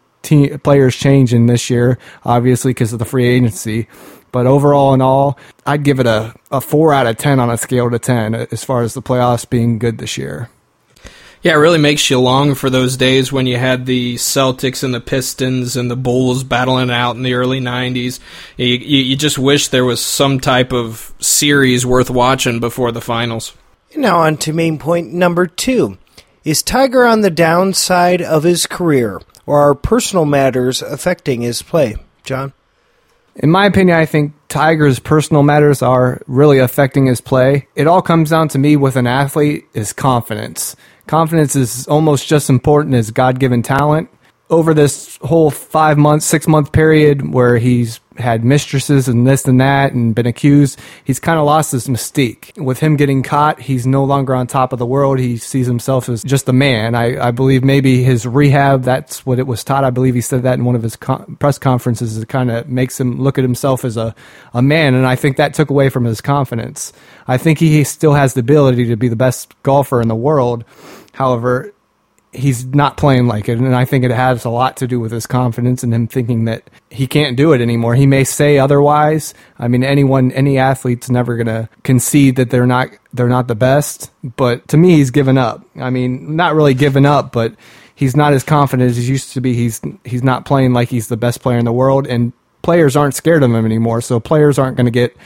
players 0.63 0.95
changing 0.97 1.47
this 1.47 1.69
year, 1.69 1.99
obviously 2.25 2.71
because 2.71 2.93
of 2.93 2.99
the 2.99 3.05
free 3.05 3.27
agency. 3.27 3.89
But 4.33 4.47
overall, 4.47 4.95
in 4.95 5.01
all, 5.01 5.39
I'd 5.67 5.83
give 5.83 5.99
it 5.99 6.07
a, 6.07 6.35
a 6.53 6.61
four 6.61 6.93
out 6.93 7.09
of 7.09 7.17
ten 7.17 7.41
on 7.41 7.51
a 7.51 7.57
scale 7.57 7.91
to 7.91 7.99
ten 7.99 8.35
as 8.35 8.63
far 8.63 8.83
as 8.83 8.95
the 8.95 9.03
playoffs 9.03 9.49
being 9.49 9.79
good 9.79 9.99
this 9.99 10.17
year. 10.17 10.49
Yeah, 11.43 11.53
it 11.53 11.57
really 11.57 11.79
makes 11.79 12.11
you 12.11 12.21
long 12.21 12.55
for 12.55 12.69
those 12.69 12.99
days 12.99 13.33
when 13.33 13.47
you 13.47 13.57
had 13.57 13.87
the 13.87 14.17
Celtics 14.17 14.85
and 14.85 14.93
the 14.93 15.01
Pistons 15.01 15.75
and 15.75 15.91
the 15.91 15.97
Bulls 15.97 16.45
battling 16.45 16.91
out 16.91 17.17
in 17.17 17.23
the 17.23 17.35
early 17.35 17.61
90s. 17.61 18.21
You, 18.59 18.67
you, 18.67 18.99
you 18.99 19.17
just 19.17 19.39
wish 19.39 19.69
there 19.69 19.85
was 19.85 20.05
some 20.05 20.39
type 20.39 20.73
of 20.73 21.15
series 21.19 21.87
worth 21.87 22.11
watching 22.11 22.61
before 22.61 22.93
the 22.93 23.01
finals. 23.01 23.55
Now, 23.97 24.21
on 24.21 24.37
to 24.39 24.53
main 24.53 24.79
point 24.79 25.13
number 25.13 25.47
two. 25.47 25.97
Is 26.45 26.63
Tiger 26.63 27.05
on 27.05 27.23
the 27.23 27.31
downside 27.31 28.21
of 28.21 28.43
his 28.43 28.67
career? 28.67 29.21
or 29.51 29.61
are 29.61 29.75
personal 29.75 30.25
matters 30.25 30.81
affecting 30.81 31.41
his 31.41 31.61
play? 31.61 31.97
Jon? 32.23 32.53
In 33.43 33.51
my 33.51 33.65
opinion, 33.65 33.97
I 33.97 34.05
think 34.05 34.35
Tiger's 34.49 34.99
personal 34.99 35.43
matters 35.43 35.81
are 35.81 36.21
really 36.27 36.59
affecting 36.59 37.07
his 37.07 37.23
play. 37.23 37.67
It 37.75 37.87
all 37.87 38.03
comes 38.03 38.29
down 38.29 38.49
to 38.49 38.59
me 38.59 38.77
with 38.77 38.97
an 38.97 39.07
athlete 39.07 39.65
is 39.73 39.95
confidence. 39.95 40.77
Confidence 41.07 41.57
is 41.57 41.89
almost 41.89 42.29
just 42.29 42.51
important 42.51 42.95
as 42.95 43.11
God 43.11 43.41
given 43.41 43.63
talent 43.63 44.11
over 44.51 44.75
this 44.75 45.17
whole 45.23 45.51
five 45.51 45.97
month, 45.97 46.23
six 46.23 46.47
month 46.47 46.73
period 46.73 47.33
where 47.33 47.57
he's 47.59 48.01
had 48.17 48.45
mistresses 48.45 49.09
and 49.09 49.27
this 49.27 49.47
and 49.47 49.61
that 49.61 49.93
and 49.93 50.15
been 50.15 50.27
accused, 50.27 50.79
he's 51.05 51.19
kind 51.19 51.39
of 51.39 51.47
lost 51.47 51.73
his 51.73 51.87
mystique. 51.87 52.57
With 52.63 52.81
him 52.81 52.97
getting 52.97 53.23
caught, 53.23 53.61
he's 53.61 53.87
no 53.87 54.05
longer 54.05 54.35
on 54.35 54.47
top 54.47 54.73
of 54.73 54.79
the 54.79 54.87
world. 54.87 55.19
He 55.19 55.37
sees 55.37 55.67
himself 55.67 56.09
as 56.09 56.23
just 56.23 56.49
a 56.49 56.53
man. 56.53 56.95
I, 56.95 57.29
I 57.29 57.31
believe 57.31 57.65
maybe 57.65 58.03
his 58.03 58.27
rehab, 58.27 58.83
that's 58.83 59.25
what 59.25 59.39
it 59.39 59.47
was 59.47 59.65
taught. 59.65 59.85
I 59.85 59.91
believe 59.91 60.15
he 60.15 60.21
said 60.21 60.43
that 60.43 60.59
in 60.59 60.65
one 60.65 60.75
of 60.75 60.83
his 60.83 60.97
con- 60.97 61.37
press 61.37 61.59
conferences. 61.59 62.19
It 62.19 62.29
kind 62.29 62.51
of 62.51 62.69
makes 62.69 63.01
him 63.01 63.21
look 63.21 63.39
at 63.39 63.45
himself 63.45 63.85
as 63.85 63.97
a, 63.97 64.15
a 64.53 64.61
man. 64.61 64.95
And 64.95 65.07
I 65.07 65.17
think 65.17 65.37
that 65.37 65.55
took 65.55 65.71
away 65.71 65.89
from 65.89 66.05
his 66.05 66.21
confidence. 66.21 66.93
I 67.27 67.39
think 67.39 67.59
he 67.59 67.85
still 67.85 68.15
has 68.15 68.35
the 68.35 68.41
ability 68.41 68.87
to 68.87 68.97
be 68.97 69.09
the 69.09 69.17
best 69.17 69.55
golfer 69.63 70.01
in 70.03 70.09
the 70.09 70.17
world. 70.17 70.65
However, 71.13 71.73
he's 72.33 72.65
not 72.67 72.97
playing 72.97 73.27
like 73.27 73.49
it. 73.49 73.59
And 73.59 73.75
I 73.75 73.85
think 73.85 74.05
it 74.05 74.11
has 74.11 74.45
a 74.45 74.51
lot 74.51 74.77
to 74.79 74.87
do 74.87 75.01
with 75.01 75.11
his 75.11 75.27
confidence 75.27 75.83
and 75.83 75.93
him 75.93 76.07
thinking 76.07 76.45
that 76.45 76.71
he 76.89 77.07
can't 77.07 77.37
do 77.37 77.53
it 77.53 77.61
anymore. 77.61 77.95
He 77.95 78.07
may 78.07 78.25
say 78.25 78.59
otherwise. 78.59 79.35
I 79.59 79.69
mean, 79.69 79.83
anyone, 79.83 80.31
any 80.33 80.59
athlete's 80.59 81.11
never 81.11 81.37
going 81.37 81.47
to 81.47 81.69
concede 81.83 82.37
that 82.37 82.51
they're 82.51 82.67
not, 82.67 82.91
they're 83.13 83.29
not 83.29 83.49
the 83.49 83.55
best. 83.55 84.11
But 84.23 84.69
to 84.69 84.77
me, 84.77 84.97
he's 84.97 85.11
given 85.11 85.39
up. 85.39 85.65
I 85.77 85.91
mean, 85.91 86.37
not 86.37 86.55
really 86.55 86.75
given 86.75 87.05
up, 87.05 87.33
but 87.33 87.55
he's 87.95 88.17
not 88.17 88.33
as 88.33 88.45
confident 88.45 88.91
as 88.91 88.97
he 88.97 89.05
used 89.05 89.33
to 89.33 89.41
be. 89.41 89.55
He's, 89.55 89.81
he's 90.05 90.23
not 90.23 90.45
playing 90.45 90.73
like 90.73 90.89
he's 90.89 91.09
the 91.09 91.17
best 91.17 91.43
player 91.43 91.59
in 91.59 91.65
the 91.65 91.73
world. 91.73 92.07
And 92.07 92.33
players 92.63 92.97
aren't 92.97 93.15
scared 93.15 93.43
of 93.43 93.51
him 93.51 93.65
anymore. 93.65 94.01
So 94.01 94.21
players 94.21 94.59
aren't 94.59 94.77
going 94.77 94.87
to 94.87 94.93
get 94.93 95.17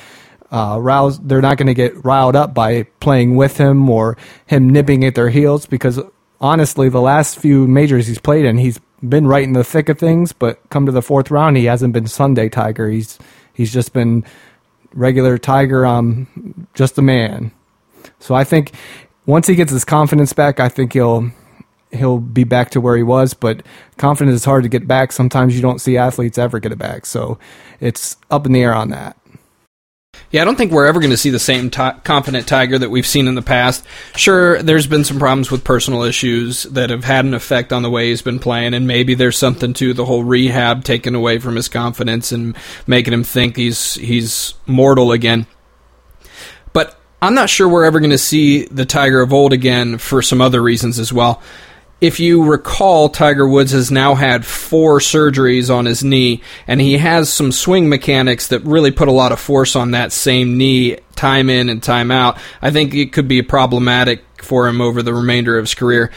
uh, 0.51 0.79
roused. 0.81 1.29
They're 1.29 1.43
not 1.43 1.59
going 1.59 1.67
to 1.67 1.75
get 1.75 2.05
riled 2.05 2.37
up 2.37 2.55
by 2.55 2.85
playing 3.01 3.37
with 3.37 3.59
him 3.59 3.91
or 3.91 4.17
him 4.47 4.71
nipping 4.71 5.05
at 5.05 5.17
their 5.17 5.29
heels 5.29 5.67
because 5.67 6.01
honestly, 6.45 6.91
the 6.91 7.01
last 7.01 7.39
few 7.39 7.67
majors 7.67 8.07
he's 8.07 8.19
played 8.19 8.45
in, 8.45 8.59
he's 8.59 8.79
been 9.03 9.27
right 9.27 9.45
in 9.45 9.55
the 9.55 9.65
thick 9.65 9.89
of 9.89 9.99
things. 9.99 10.33
But 10.33 10.61
come 10.69 10.85
to 10.85 10.93
the 10.93 11.01
fourth 11.01 11.31
round, 11.31 11.57
he 11.57 11.65
hasn't 11.65 11.95
been 11.95 12.07
Sunday 12.07 12.51
Tiger. 12.51 12.91
He's 12.91 13.19
he's 13.55 13.73
just 13.73 13.95
been 13.95 14.25
regular 14.93 15.39
Tiger. 15.39 15.87
Um, 15.87 16.69
just 16.75 16.99
a 16.99 17.03
man. 17.03 17.51
So 18.19 18.35
I 18.35 18.45
think 18.45 18.73
once 19.25 19.47
he 19.47 19.55
gets 19.55 19.73
his 19.73 19.87
confidence 19.87 20.35
back, 20.35 20.61
I 20.61 20.69
think 20.69 20.93
he'll 20.93 21.31
he'll 21.91 22.19
be 22.19 22.45
back 22.45 22.71
to 22.71 22.81
where 22.81 22.97
he 22.97 23.03
was. 23.03 23.33
But 23.33 23.65
confidence 23.97 24.37
is 24.37 24.45
hard 24.45 24.65
to 24.65 24.69
get 24.69 24.87
back. 24.87 25.13
Sometimes 25.13 25.57
you 25.57 25.63
don't 25.63 25.81
see 25.81 25.97
athletes 25.97 26.37
ever 26.37 26.61
get 26.61 26.73
it 26.73 26.79
back. 26.79 27.07
So 27.07 27.39
it's 27.81 28.19
up 28.31 28.45
in 28.45 28.53
the 28.53 28.63
air 28.63 28.75
on 28.75 28.91
that. 28.91 29.17
Yeah, 30.31 30.43
I 30.43 30.45
don't 30.45 30.57
think 30.57 30.73
we're 30.73 30.87
ever 30.87 31.01
going 31.01 31.11
to 31.11 31.17
see 31.17 31.31
the 31.31 31.39
same 31.39 31.71
t- 31.71 31.91
confident 32.03 32.49
Tiger 32.49 32.79
that 32.79 32.91
we've 32.91 33.07
seen 33.07 33.29
in 33.29 33.35
the 33.35 33.43
past. 33.43 33.85
Sure, 34.17 34.63
there's 34.63 34.87
been 34.87 35.05
some 35.05 35.19
problems 35.19 35.51
with 35.51 35.65
personal 35.65 36.03
issues 36.03 36.65
that 36.65 36.91
have 36.91 37.05
had 37.05 37.25
an 37.25 37.35
effect 37.35 37.73
on 37.73 37.83
the 37.83 37.91
way 37.91 38.09
he's 38.09 38.23
been 38.23 38.39
playing, 38.39 38.75
and 38.75 38.87
maybe 38.87 39.15
there's 39.15 39.39
something 39.39 39.73
to 39.75 39.95
the 39.95 40.05
whole 40.05 40.25
rehab 40.25 40.85
taking 40.85 41.15
away 41.15 41.39
from 41.39 41.57
his 41.57 41.69
confidence 41.69 42.33
and 42.33 42.57
making 42.87 43.13
him 43.13 43.25
think 43.25 43.57
he's 43.57 43.95
he's 43.95 44.55
mortal 44.67 45.13
again. 45.13 45.47
But 46.73 46.99
I'm 47.23 47.35
not 47.35 47.49
sure 47.49 47.69
we're 47.69 47.85
ever 47.85 48.01
going 48.01 48.11
to 48.11 48.19
see 48.19 48.67
the 48.67 48.85
Tiger 48.85 49.21
of 49.21 49.33
old 49.33 49.53
again 49.53 49.99
for 49.99 50.21
some 50.21 50.41
other 50.41 50.63
reasons 50.63 50.99
as 50.99 51.13
well 51.13 51.41
if 52.05 52.21
you 52.21 52.45
recall, 52.45 53.09
Tiger 53.09 53.49
Woods 53.49 53.73
has 53.73 53.91
now 53.91 54.15
had 54.15 54.45
four 54.45 54.99
surgeries 54.99 55.75
on 55.75 55.87
his 55.87 56.05
knee, 56.05 56.43
and 56.67 56.79
he 56.79 56.99
has 56.99 57.33
some 57.33 57.51
swing 57.51 57.89
mechanics 57.89 58.49
that 58.49 58.61
really 58.61 58.91
put 58.91 59.09
a 59.09 59.13
lot 59.13 59.33
of 59.33 59.41
force 59.41 59.75
on 59.75 59.93
that 59.93 60.13
same 60.13 60.59
knee, 60.59 60.99
time 61.17 61.49
in 61.49 61.71
and 61.71 61.83
time 61.83 62.11
out. 62.11 62.37
I 62.61 62.71
think 62.71 62.93
it 62.93 63.15
could 63.15 63.27
be 63.27 63.41
problematic 63.41 64.23
for 64.43 64.69
him 64.69 64.83
over 64.83 65.03
the 65.03 65.15
remainder 65.15 65.57
of 65.57 65.63
his 65.63 65.75
career. 65.75 66.13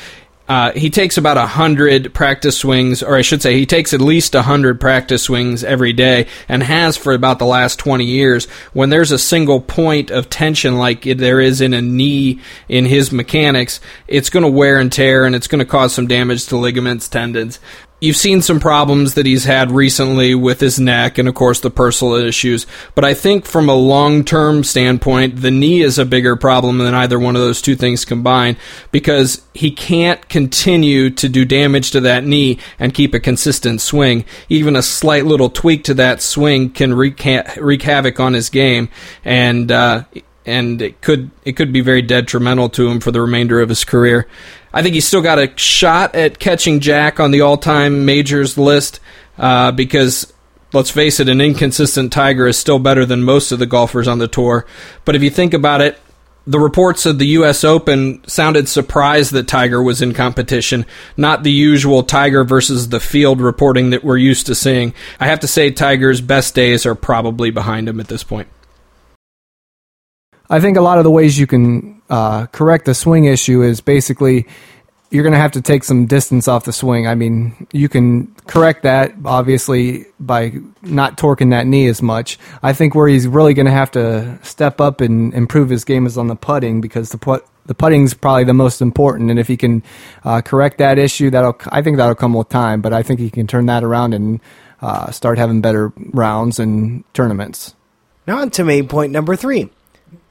Uh, 0.48 0.72
he 0.72 0.90
takes 0.90 1.18
about 1.18 1.38
a 1.38 1.46
hundred 1.46 2.14
practice 2.14 2.58
swings, 2.58 3.04
or 3.04 3.16
I 3.16 3.22
should 3.22 3.42
say, 3.42 3.56
he 3.58 3.66
takes 3.66 3.94
at 3.94 4.02
least 4.02 4.34
a 4.34 4.42
hundred 4.42 4.80
practice 4.80 5.24
swings 5.24 5.64
every 5.64 5.94
day, 5.94 6.28
and 6.48 6.64
has 6.64 6.96
for 6.96 7.14
about 7.14 7.40
the 7.40 7.46
last 7.46 7.80
twenty 7.80 8.06
years. 8.06 8.46
When 8.74 8.90
there's 8.90 9.12
a 9.12 9.20
single 9.20 9.60
point 9.60 10.10
of 10.10 10.30
tension 10.30 10.78
like 10.78 11.04
there 11.04 11.42
is 11.42 11.60
in 11.60 11.74
a 11.74 11.82
knee 11.82 12.40
in 12.70 12.86
his 12.86 13.12
mechanics, 13.12 13.82
it's 14.08 14.30
going 14.30 14.44
to 14.44 14.50
wear 14.50 14.80
and 14.80 14.92
tear, 14.92 15.26
and 15.26 15.36
it's 15.36 15.48
going 15.48 15.60
to 15.60 15.66
cause 15.66 15.94
some 15.94 16.08
damage 16.08 16.46
to 16.48 16.58
ligaments, 16.58 17.10
tendons 17.10 17.60
you've 18.00 18.18
seen 18.18 18.42
some 18.42 18.60
problems 18.60 19.16
that 19.16 19.26
he's 19.26 19.46
had 19.46 19.72
recently 19.72 20.36
with 20.36 20.60
his 20.60 20.80
neck 20.80 21.18
and 21.18 21.28
of 21.28 21.36
course 21.36 21.60
the 21.62 21.70
personal 21.70 22.14
issues 22.14 22.66
but 22.96 23.04
i 23.04 23.14
think 23.14 23.46
from 23.46 23.70
a 23.70 23.76
long-term 23.76 24.64
standpoint 24.64 25.42
the 25.42 25.52
knee 25.52 25.82
is 25.82 25.98
a 25.98 26.06
bigger 26.06 26.36
problem 26.36 26.78
than 26.78 26.94
either 26.94 27.20
one 27.20 27.36
of 27.36 27.42
those 27.42 27.62
two 27.62 27.76
things 27.76 28.06
combined 28.06 28.58
because 28.92 29.42
he 29.58 29.72
can't 29.72 30.30
continue 30.30 31.10
to 31.10 31.28
do 31.28 31.44
damage 31.44 31.92
to 31.92 32.02
that 32.02 32.24
knee 32.24 32.60
and 32.78 32.94
keep 32.94 33.14
a 33.14 33.20
consistent 33.20 33.82
swing. 33.82 34.24
Even 34.50 34.76
a 34.76 34.84
slight 34.84 35.26
little 35.26 35.50
tweak 35.50 35.84
to 35.86 35.96
that 35.96 36.22
swing 36.22 36.70
can 36.70 36.94
wreak, 36.94 37.24
wreak 37.58 37.82
havoc 37.82 38.20
on 38.20 38.34
his 38.34 38.50
game 38.50 38.88
and 39.26 39.72
uh, 39.72 40.04
and 40.48 40.82
it 40.82 41.02
could 41.02 41.30
it 41.44 41.54
could 41.54 41.72
be 41.72 41.82
very 41.82 42.02
detrimental 42.02 42.70
to 42.70 42.88
him 42.88 43.00
for 43.00 43.12
the 43.12 43.22
remainder 43.22 43.60
of 43.60 43.70
his 43.70 43.84
career. 43.84 44.28
I 44.74 44.82
think 44.82 44.96
he's 44.96 45.08
still 45.08 45.22
got 45.22 45.38
a 45.38 45.56
shot 45.58 46.16
at 46.16 46.40
catching 46.40 46.80
Jack 46.80 47.20
on 47.20 47.32
the 47.32 47.42
all-time 47.42 48.06
majors 48.06 48.58
list 48.58 49.00
uh, 49.38 49.72
because 49.72 50.34
let's 50.74 50.90
face 50.90 51.20
it, 51.20 51.30
an 51.30 51.42
inconsistent 51.42 52.12
Tiger 52.12 52.48
is 52.48 52.58
still 52.58 52.80
better 52.80 53.06
than 53.06 53.24
most 53.24 53.52
of 53.52 53.60
the 53.60 53.66
golfers 53.66 54.08
on 54.08 54.20
the 54.20 54.28
tour. 54.28 54.66
But 55.06 55.16
if 55.16 55.24
you 55.24 55.30
think 55.30 55.54
about 55.54 55.82
it, 55.82 56.00
the 56.46 56.60
reports 56.60 57.06
of 57.06 57.20
the 57.20 57.28
U.S. 57.28 57.66
Open 57.66 58.26
sounded 58.26 58.70
surprised 58.70 59.34
that 59.34 59.50
Tiger 59.50 59.84
was 59.84 60.02
in 60.02 60.14
competition, 60.14 60.86
not 61.18 61.44
the 61.44 61.52
usual 61.52 62.04
Tiger 62.04 62.46
versus 62.46 62.88
the 62.88 63.02
field 63.02 63.42
reporting 63.42 63.90
that 63.90 64.04
we're 64.04 64.18
used 64.18 64.46
to 64.46 64.56
seeing. 64.56 64.94
I 65.20 65.28
have 65.28 65.42
to 65.42 65.48
say, 65.48 65.72
Tiger's 65.72 66.22
best 66.22 66.56
days 66.56 66.86
are 66.86 66.96
probably 66.96 67.52
behind 67.52 67.90
him 67.90 68.00
at 68.00 68.08
this 68.08 68.24
point. 68.24 68.48
I 70.50 70.60
think 70.60 70.78
a 70.78 70.82
lot 70.82 70.98
of 70.98 71.04
the 71.04 71.12
ways 71.12 71.38
you 71.38 71.48
can 71.48 72.02
uh, 72.10 72.46
correct 72.48 72.86
the 72.86 72.94
swing 72.94 73.26
issue 73.26 73.62
is 73.62 73.82
basically 73.82 74.48
you're 75.10 75.24
going 75.24 75.34
to 75.34 75.40
have 75.40 75.54
to 75.54 75.62
take 75.62 75.84
some 75.84 76.06
distance 76.06 76.48
off 76.48 76.66
the 76.66 76.74
swing. 76.74 77.08
I 77.08 77.16
mean, 77.16 77.68
you 77.72 77.88
can 77.88 78.34
correct 78.46 78.84
that 78.84 79.14
obviously 79.24 80.06
by 80.20 80.54
not 80.82 81.18
torquing 81.18 81.52
that 81.52 81.66
knee 81.66 81.88
as 81.88 82.02
much. 82.02 82.38
I 82.62 82.74
think 82.74 82.94
where 82.94 83.08
he's 83.08 83.28
really 83.28 83.54
going 83.54 83.68
to 83.68 83.72
have 83.72 83.92
to 83.92 84.38
step 84.44 84.82
up 84.82 85.00
and 85.00 85.34
improve 85.34 85.70
his 85.70 85.86
game 85.86 86.06
is 86.06 86.18
on 86.18 86.28
the 86.28 86.36
putting 86.36 86.82
because 86.82 87.10
the 87.10 87.18
put 87.18 87.46
the 87.66 87.76
putting's 87.76 88.14
probably 88.14 88.46
the 88.46 88.54
most 88.54 88.82
important. 88.82 89.30
And 89.30 89.40
if 89.40 89.48
he 89.48 89.58
can 89.58 89.84
uh, 90.24 90.42
correct 90.42 90.78
that 90.78 90.98
issue, 90.98 91.30
that'll 91.30 91.58
I 91.70 91.82
think 91.82 91.98
that'll 91.98 92.16
come 92.16 92.34
with 92.34 92.50
time. 92.50 92.82
But 92.82 92.94
I 92.94 93.04
think 93.04 93.20
he 93.20 93.30
can 93.30 93.48
turn 93.48 93.66
that 93.68 93.84
around 93.84 94.14
and 94.14 94.42
uh, 94.82 95.12
start 95.12 95.38
having 95.38 95.62
better 95.62 95.92
rounds 95.96 96.60
and 96.60 97.04
tournaments. 97.14 97.76
Now 98.26 98.40
on 98.40 98.50
to 98.52 98.66
main 98.66 98.88
point 98.90 99.14
number 99.14 99.36
three. 99.38 99.70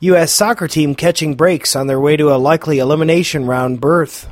U.S. 0.00 0.30
soccer 0.30 0.68
team 0.68 0.94
catching 0.94 1.36
breaks 1.36 1.74
on 1.74 1.86
their 1.86 1.98
way 1.98 2.18
to 2.18 2.30
a 2.30 2.36
likely 2.36 2.78
elimination 2.78 3.46
round 3.46 3.80
berth. 3.80 4.30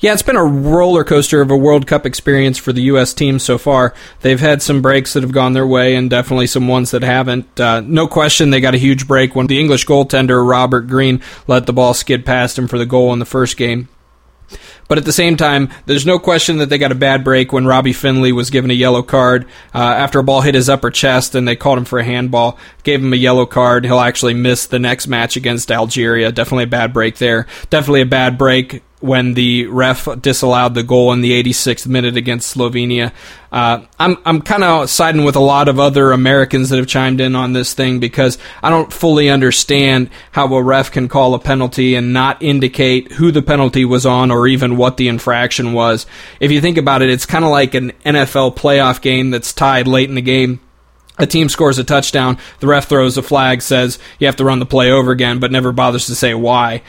Yeah, 0.00 0.12
it's 0.12 0.22
been 0.22 0.36
a 0.36 0.44
roller 0.44 1.02
coaster 1.02 1.40
of 1.40 1.50
a 1.50 1.56
World 1.56 1.86
Cup 1.86 2.04
experience 2.04 2.58
for 2.58 2.74
the 2.74 2.82
U.S. 2.82 3.14
team 3.14 3.38
so 3.38 3.56
far. 3.56 3.94
They've 4.20 4.38
had 4.38 4.60
some 4.60 4.82
breaks 4.82 5.14
that 5.14 5.22
have 5.22 5.32
gone 5.32 5.54
their 5.54 5.66
way, 5.66 5.96
and 5.96 6.10
definitely 6.10 6.46
some 6.46 6.68
ones 6.68 6.90
that 6.90 7.02
haven't. 7.02 7.58
Uh, 7.58 7.80
no 7.80 8.06
question, 8.06 8.50
they 8.50 8.60
got 8.60 8.74
a 8.74 8.78
huge 8.78 9.08
break 9.08 9.34
when 9.34 9.46
the 9.46 9.58
English 9.58 9.86
goaltender 9.86 10.46
Robert 10.46 10.88
Green 10.88 11.22
let 11.46 11.66
the 11.66 11.72
ball 11.72 11.94
skid 11.94 12.26
past 12.26 12.58
him 12.58 12.68
for 12.68 12.78
the 12.78 12.86
goal 12.86 13.12
in 13.12 13.18
the 13.18 13.24
first 13.24 13.56
game. 13.56 13.88
But 14.88 14.98
at 14.98 15.04
the 15.04 15.12
same 15.12 15.36
time, 15.36 15.68
there's 15.86 16.06
no 16.06 16.18
question 16.18 16.58
that 16.58 16.70
they 16.70 16.78
got 16.78 16.92
a 16.92 16.96
bad 16.96 17.22
break 17.22 17.52
when 17.52 17.66
Robbie 17.66 17.92
Findley 17.92 18.32
was 18.32 18.50
given 18.50 18.70
a 18.70 18.74
yellow 18.74 19.02
card 19.02 19.44
uh, 19.74 19.78
after 19.78 20.18
a 20.18 20.24
ball 20.24 20.40
hit 20.40 20.54
his 20.54 20.68
upper 20.68 20.90
chest 20.90 21.34
and 21.34 21.46
they 21.46 21.56
called 21.56 21.78
him 21.78 21.84
for 21.84 21.98
a 21.98 22.04
handball. 22.04 22.58
Gave 22.82 23.02
him 23.02 23.12
a 23.12 23.16
yellow 23.16 23.46
card. 23.46 23.84
He'll 23.84 24.00
actually 24.00 24.34
miss 24.34 24.66
the 24.66 24.78
next 24.78 25.06
match 25.06 25.36
against 25.36 25.70
Algeria. 25.70 26.32
Definitely 26.32 26.64
a 26.64 26.68
bad 26.68 26.92
break 26.92 27.18
there. 27.18 27.46
Definitely 27.68 28.00
a 28.00 28.06
bad 28.06 28.38
break 28.38 28.82
when 29.00 29.34
the 29.34 29.66
ref 29.66 30.08
disallowed 30.20 30.74
the 30.74 30.82
goal 30.82 31.12
in 31.12 31.20
the 31.20 31.42
86th 31.42 31.86
minute 31.86 32.16
against 32.16 32.56
Slovenia. 32.56 33.12
Uh, 33.50 33.82
I'm 33.98 34.18
I'm 34.24 34.42
kind 34.42 34.64
of 34.64 34.90
siding 34.90 35.24
with 35.24 35.36
a 35.36 35.40
lot 35.40 35.68
of 35.68 35.78
other 35.78 36.12
Americans 36.12 36.68
that 36.68 36.76
have 36.76 36.86
chimed 36.86 37.20
in 37.20 37.34
on 37.34 37.52
this 37.52 37.72
thing 37.72 38.00
because 38.00 38.36
I 38.62 38.70
don't 38.70 38.92
fully 38.92 39.30
understand 39.30 40.10
how 40.32 40.52
a 40.52 40.62
ref 40.62 40.90
can 40.90 41.08
call 41.08 41.34
a 41.34 41.38
penalty 41.38 41.94
and 41.94 42.12
not 42.12 42.42
indicate 42.42 43.12
who 43.12 43.30
the 43.30 43.42
penalty 43.42 43.84
was 43.84 44.04
on 44.04 44.30
or 44.30 44.46
even 44.46 44.76
what 44.76 44.96
the 44.96 45.08
infraction 45.08 45.72
was. 45.72 46.06
If 46.40 46.50
you 46.50 46.60
think 46.60 46.76
about 46.76 47.02
it, 47.02 47.10
it's 47.10 47.26
kind 47.26 47.44
of 47.44 47.50
like 47.50 47.74
an 47.74 47.92
NFL 48.04 48.56
playoff 48.56 49.00
game 49.00 49.30
that's 49.30 49.52
tied 49.52 49.86
late 49.86 50.08
in 50.08 50.14
the 50.14 50.22
game 50.22 50.60
a 51.18 51.26
team 51.26 51.48
scores 51.48 51.78
a 51.78 51.84
touchdown, 51.84 52.38
the 52.60 52.68
ref 52.68 52.88
throws 52.88 53.16
a 53.16 53.22
flag, 53.22 53.60
says 53.60 53.98
you 54.18 54.26
have 54.26 54.36
to 54.36 54.44
run 54.44 54.60
the 54.60 54.66
play 54.66 54.92
over 54.92 55.10
again, 55.10 55.40
but 55.40 55.50
never 55.50 55.72
bothers 55.72 56.06
to 56.06 56.14
say 56.14 56.32
why. 56.32 56.82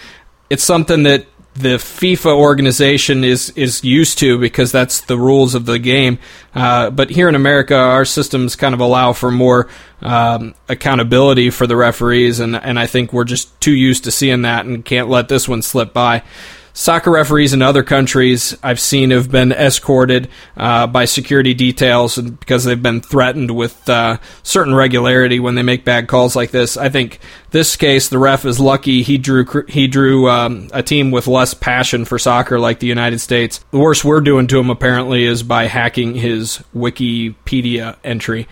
It's 0.49 0.63
something 0.63 1.03
that 1.03 1.25
the 1.56 1.77
FIFA 1.77 2.36
organization 2.38 3.24
is 3.24 3.50
is 3.51 3.84
used 3.84 4.20
to 4.20 4.38
because 4.38 4.72
that's 4.72 5.01
the 5.01 5.18
rules 5.18 5.56
of 5.56 5.65
the 5.65 5.79
game. 5.79 6.20
Uh, 6.56 6.89
but 6.89 7.10
here 7.10 7.27
in 7.27 7.36
America, 7.36 7.75
our 7.75 8.06
systems 8.06 8.56
kind 8.56 8.74
of 8.74 8.79
allow 8.79 9.13
for 9.13 9.32
more 9.32 9.68
um, 10.01 10.56
accountability 10.68 11.50
for 11.50 11.68
the 11.68 11.75
referees, 11.75 12.39
and 12.39 12.56
and 12.56 12.79
I 12.79 12.88
think 12.88 13.12
we're 13.12 13.25
just 13.25 13.60
too 13.60 13.74
used 13.74 14.06
to 14.06 14.12
seeing 14.12 14.44
that 14.44 14.65
and 14.65 14.86
can't 14.86 15.10
let 15.10 15.27
this 15.27 15.48
one 15.48 15.62
slip 15.62 15.94
by. 15.94 16.24
Soccer 16.73 17.11
referees 17.11 17.53
in 17.53 17.61
other 17.61 17.83
countries 17.83 18.57
I've 18.63 18.79
seen 18.79 19.11
have 19.11 19.31
been 19.31 19.51
escorted 19.51 20.29
uh, 20.55 20.88
by 20.88 21.05
security 21.05 21.53
details 21.53 22.17
because 22.17 22.63
they've 22.63 22.81
been 22.81 23.01
threatened 23.01 23.51
with 23.51 23.89
uh, 23.89 24.17
certain 24.43 24.73
regularity 24.73 25.39
when 25.39 25.55
they 25.55 25.63
make 25.63 25.83
bad 25.83 26.07
calls 26.07 26.35
like 26.35 26.51
this. 26.51 26.77
I 26.77 26.89
think 26.89 27.19
this 27.51 27.75
case 27.75 28.09
the 28.09 28.19
ref 28.19 28.45
is 28.45 28.59
lucky 28.59 29.01
he 29.01 29.17
drew 29.17 29.45
he 29.67 29.88
drew 29.88 30.29
um, 30.29 30.69
a 30.71 30.83
team 30.83 31.11
with 31.11 31.27
less 31.27 31.53
passion 31.53 32.05
for 32.05 32.19
soccer 32.19 32.59
like 32.59 32.79
the 32.79 32.88
United 32.88 33.19
States. 33.19 33.63
The 33.71 33.79
worst 33.79 34.05
we're 34.05 34.21
doing 34.21 34.47
to 34.47 34.59
him 34.59 34.69
apparently 34.69 35.23
is 35.23 35.43
by 35.43 35.65
hacking 35.65 36.15
his 36.15 36.63
Wikipedia 36.75 37.97
entry. 38.03 38.47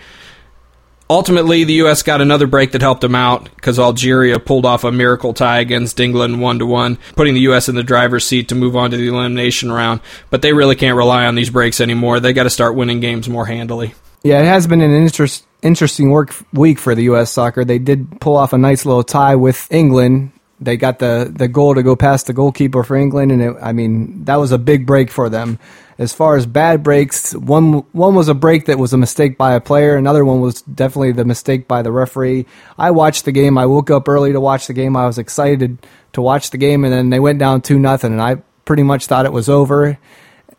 Ultimately, 1.10 1.64
the 1.64 1.74
U.S. 1.74 2.02
got 2.02 2.20
another 2.20 2.46
break 2.46 2.72
that 2.72 2.82
helped 2.82 3.00
them 3.00 3.14
out 3.14 3.44
because 3.54 3.78
Algeria 3.78 4.38
pulled 4.38 4.66
off 4.66 4.84
a 4.84 4.92
miracle 4.92 5.32
tie 5.32 5.60
against 5.60 5.98
England 6.00 6.40
one 6.40 6.58
to 6.58 6.66
one, 6.66 6.98
putting 7.16 7.32
the 7.32 7.40
U.S. 7.40 7.68
in 7.68 7.74
the 7.76 7.82
driver's 7.82 8.26
seat 8.26 8.48
to 8.48 8.54
move 8.54 8.76
on 8.76 8.90
to 8.90 8.96
the 8.98 9.08
elimination 9.08 9.72
round. 9.72 10.02
But 10.28 10.42
they 10.42 10.52
really 10.52 10.76
can't 10.76 10.96
rely 10.96 11.24
on 11.24 11.34
these 11.34 11.48
breaks 11.48 11.80
anymore. 11.80 12.20
They 12.20 12.34
got 12.34 12.42
to 12.42 12.50
start 12.50 12.74
winning 12.74 13.00
games 13.00 13.26
more 13.26 13.46
handily. 13.46 13.94
Yeah, 14.22 14.40
it 14.40 14.46
has 14.46 14.66
been 14.66 14.82
an 14.82 14.92
interest, 14.92 15.46
interesting 15.62 16.10
work 16.10 16.34
week 16.52 16.78
for 16.78 16.94
the 16.94 17.04
U.S. 17.04 17.30
soccer. 17.30 17.64
They 17.64 17.78
did 17.78 18.20
pull 18.20 18.36
off 18.36 18.52
a 18.52 18.58
nice 18.58 18.84
little 18.84 19.04
tie 19.04 19.36
with 19.36 19.66
England. 19.70 20.32
They 20.60 20.76
got 20.76 20.98
the, 20.98 21.32
the 21.34 21.48
goal 21.48 21.74
to 21.74 21.82
go 21.82 21.96
past 21.96 22.26
the 22.26 22.34
goalkeeper 22.34 22.82
for 22.82 22.96
England, 22.96 23.32
and 23.32 23.40
it, 23.40 23.56
I 23.62 23.72
mean 23.72 24.24
that 24.24 24.36
was 24.36 24.52
a 24.52 24.58
big 24.58 24.86
break 24.86 25.10
for 25.10 25.30
them. 25.30 25.58
As 25.98 26.12
far 26.12 26.36
as 26.36 26.46
bad 26.46 26.84
breaks, 26.84 27.34
one 27.34 27.80
one 27.90 28.14
was 28.14 28.28
a 28.28 28.34
break 28.34 28.66
that 28.66 28.78
was 28.78 28.92
a 28.92 28.96
mistake 28.96 29.36
by 29.36 29.54
a 29.54 29.60
player. 29.60 29.96
Another 29.96 30.24
one 30.24 30.40
was 30.40 30.62
definitely 30.62 31.10
the 31.10 31.24
mistake 31.24 31.66
by 31.66 31.82
the 31.82 31.90
referee. 31.90 32.46
I 32.78 32.92
watched 32.92 33.24
the 33.24 33.32
game. 33.32 33.58
I 33.58 33.66
woke 33.66 33.90
up 33.90 34.08
early 34.08 34.32
to 34.32 34.40
watch 34.40 34.68
the 34.68 34.74
game. 34.74 34.96
I 34.96 35.06
was 35.06 35.18
excited 35.18 35.84
to 36.12 36.22
watch 36.22 36.50
the 36.50 36.56
game, 36.56 36.84
and 36.84 36.92
then 36.92 37.10
they 37.10 37.18
went 37.18 37.40
down 37.40 37.62
two 37.62 37.80
nothing, 37.80 38.12
and 38.12 38.22
I 38.22 38.36
pretty 38.64 38.84
much 38.84 39.06
thought 39.06 39.26
it 39.26 39.32
was 39.32 39.48
over. 39.48 39.98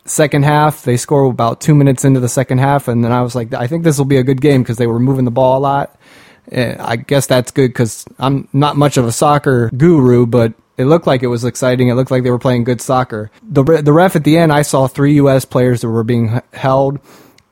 Second 0.03 0.43
half, 0.43 0.83
they 0.83 0.97
score 0.97 1.23
about 1.25 1.61
two 1.61 1.75
minutes 1.75 2.03
into 2.03 2.19
the 2.19 2.27
second 2.27 2.57
half, 2.57 2.89
and 2.89 3.03
then 3.03 3.13
I 3.13 3.21
was 3.21 3.33
like, 3.33 3.53
I 3.53 3.67
think 3.67 3.85
this 3.85 3.97
will 3.97 4.05
be 4.05 4.17
a 4.17 4.23
good 4.23 4.41
game 4.41 4.61
because 4.61 4.77
they 4.77 4.87
were 4.87 4.99
moving 4.99 5.23
the 5.23 5.31
ball 5.31 5.57
a 5.57 5.61
lot. 5.61 5.97
Eh, 6.51 6.75
I 6.77 6.97
guess 6.97 7.27
that's 7.27 7.51
good 7.51 7.69
because 7.69 8.05
I'm 8.17 8.49
not 8.51 8.75
much 8.75 8.97
of 8.97 9.05
a 9.05 9.11
soccer 9.11 9.69
guru, 9.69 10.25
but 10.25 10.53
it 10.79 10.85
looked 10.85 11.05
like 11.05 11.21
it 11.23 11.27
was 11.27 11.43
exciting. 11.43 11.89
It 11.89 11.95
looked 11.95 12.09
like 12.09 12.23
they 12.23 12.31
were 12.31 12.39
playing 12.39 12.63
good 12.63 12.79
soccer. 12.79 13.29
The 13.43 13.63
the 13.63 13.91
ref 13.91 14.15
at 14.15 14.23
the 14.23 14.37
end, 14.37 14.53
I 14.53 14.61
saw 14.61 14.87
three 14.87 15.15
U.S. 15.15 15.43
players 15.43 15.81
that 15.81 15.89
were 15.89 16.05
being 16.05 16.41
held, 16.53 16.99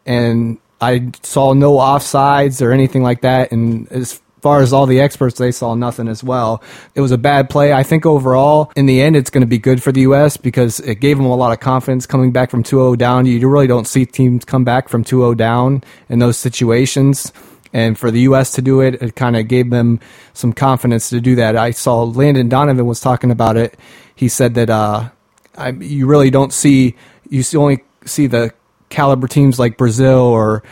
and 0.06 0.58
I 0.80 1.12
saw 1.24 1.52
no 1.54 1.74
offsides 1.74 2.66
or 2.66 2.72
anything 2.72 3.04
like 3.04 3.22
that. 3.22 3.52
And 3.52 3.92
as 3.92 4.22
far 4.42 4.62
as 4.62 4.72
all 4.72 4.86
the 4.86 5.02
experts, 5.02 5.38
they 5.38 5.52
saw 5.52 5.76
nothing 5.76 6.08
as 6.08 6.24
well. 6.24 6.64
It 6.96 7.02
was 7.02 7.12
a 7.12 7.18
bad 7.18 7.50
play. 7.50 7.74
I 7.74 7.84
think 7.84 8.06
overall, 8.06 8.72
in 8.78 8.86
the 8.86 9.02
end, 9.02 9.18
it's 9.18 9.30
going 9.30 9.42
to 9.42 9.48
be 9.48 9.58
good 9.58 9.84
for 9.84 9.92
the 9.92 10.02
U.S. 10.02 10.38
because 10.38 10.80
it 10.80 11.02
gave 11.02 11.18
them 11.18 11.26
a 11.26 11.36
lot 11.36 11.52
of 11.52 11.60
confidence 11.60 12.06
coming 12.06 12.32
back 12.32 12.50
from 12.50 12.64
2-0 12.64 12.98
down. 12.98 13.26
You 13.26 13.50
really 13.50 13.68
don't 13.68 13.88
see 13.88 14.06
teams 14.06 14.46
come 14.46 14.64
back 14.64 14.88
from 14.88 15.04
2-0 15.04 15.36
down 15.36 15.84
in 16.08 16.20
those 16.20 16.38
situations. 16.38 17.34
And 17.74 17.98
for 17.98 18.12
the 18.12 18.22
U.S. 18.22 18.52
to 18.54 18.62
do 18.62 18.82
it, 18.82 19.02
it 19.02 19.16
kind 19.16 19.36
of 19.36 19.48
gave 19.48 19.70
them 19.70 20.00
some 20.34 20.54
confidence 20.54 21.10
to 21.10 21.20
do 21.20 21.36
that. 21.36 21.56
I 21.56 21.72
saw 21.72 22.04
Landon 22.04 22.50
Donovan 22.50 22.86
was 22.86 23.00
talking 23.00 23.32
about 23.32 23.58
it. 23.58 23.78
He 24.16 24.30
said 24.30 24.56
that 24.56 24.70
uh, 24.70 25.10
I, 25.56 25.70
you 25.70 26.08
really 26.08 26.30
don't 26.30 26.54
see, 26.54 26.96
you 27.30 27.44
only 27.56 27.84
see 28.06 28.28
the 28.28 28.54
caliber 28.90 29.28
teams 29.28 29.60
like 29.60 29.78
Brazil 29.78 30.20
or 30.20 30.64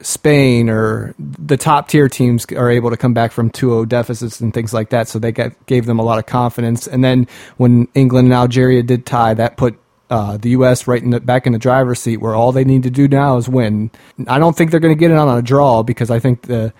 Spain 0.00 0.68
or 0.68 1.14
the 1.18 1.56
top 1.56 1.88
tier 1.88 2.08
teams 2.08 2.44
are 2.52 2.70
able 2.70 2.90
to 2.90 2.96
come 2.96 3.14
back 3.14 3.32
from 3.32 3.50
2-0 3.50 3.88
deficits 3.88 4.40
and 4.40 4.52
things 4.52 4.74
like 4.74 4.90
that. 4.90 5.08
So 5.08 5.18
they 5.18 5.32
got, 5.32 5.52
gave 5.66 5.86
them 5.86 5.98
a 5.98 6.02
lot 6.02 6.18
of 6.18 6.26
confidence. 6.26 6.86
And 6.86 7.02
then 7.02 7.26
when 7.56 7.88
England 7.94 8.26
and 8.26 8.34
Algeria 8.34 8.82
did 8.82 9.06
tie, 9.06 9.34
that 9.34 9.56
put 9.56 9.78
uh, 10.14 10.36
the 10.36 10.50
U.S. 10.50 10.86
right 10.86 11.02
in 11.02 11.10
the, 11.10 11.18
back 11.18 11.44
in 11.44 11.52
the 11.52 11.58
driver's 11.58 11.98
seat, 11.98 12.18
where 12.18 12.36
all 12.36 12.52
they 12.52 12.62
need 12.62 12.84
to 12.84 12.90
do 12.90 13.08
now 13.08 13.36
is 13.36 13.48
win. 13.48 13.90
I 14.28 14.38
don't 14.38 14.56
think 14.56 14.70
they're 14.70 14.78
going 14.78 14.94
to 14.94 14.98
get 14.98 15.10
it 15.10 15.16
on 15.16 15.36
a 15.36 15.42
draw 15.42 15.82
because 15.82 16.08
I 16.08 16.20
think 16.20 16.42
the 16.42 16.72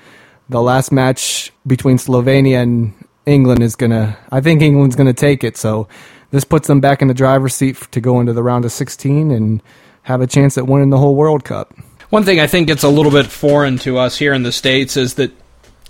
the 0.49 0.63
last 0.63 0.93
match 0.93 1.51
between 1.67 1.97
Slovenia 1.97 2.63
and 2.63 2.95
England 3.27 3.61
is 3.61 3.75
going 3.75 3.91
to. 3.91 4.17
I 4.31 4.41
think 4.41 4.63
England's 4.63 4.95
going 4.95 5.09
to 5.09 5.13
take 5.13 5.43
it. 5.43 5.57
So 5.57 5.89
this 6.31 6.45
puts 6.45 6.69
them 6.69 6.81
back 6.81 7.03
in 7.03 7.09
the 7.09 7.15
driver's 7.15 7.57
seat 7.57 7.77
to 7.91 8.01
go 8.01 8.21
into 8.21 8.33
the 8.33 8.43
round 8.43 8.65
of 8.65 8.71
16 8.71 9.33
and 9.33 9.61
have 10.03 10.21
a 10.21 10.29
chance 10.29 10.57
at 10.57 10.69
winning 10.69 10.91
the 10.91 10.99
whole 10.99 11.17
World 11.17 11.43
Cup. 11.43 11.75
One 12.11 12.23
thing 12.23 12.39
I 12.39 12.47
think 12.47 12.71
it's 12.71 12.85
a 12.85 12.89
little 12.89 13.11
bit 13.11 13.27
foreign 13.27 13.79
to 13.79 13.99
us 13.99 14.17
here 14.17 14.33
in 14.33 14.45
the 14.45 14.53
states 14.53 14.97
is 14.97 15.15
that 15.15 15.33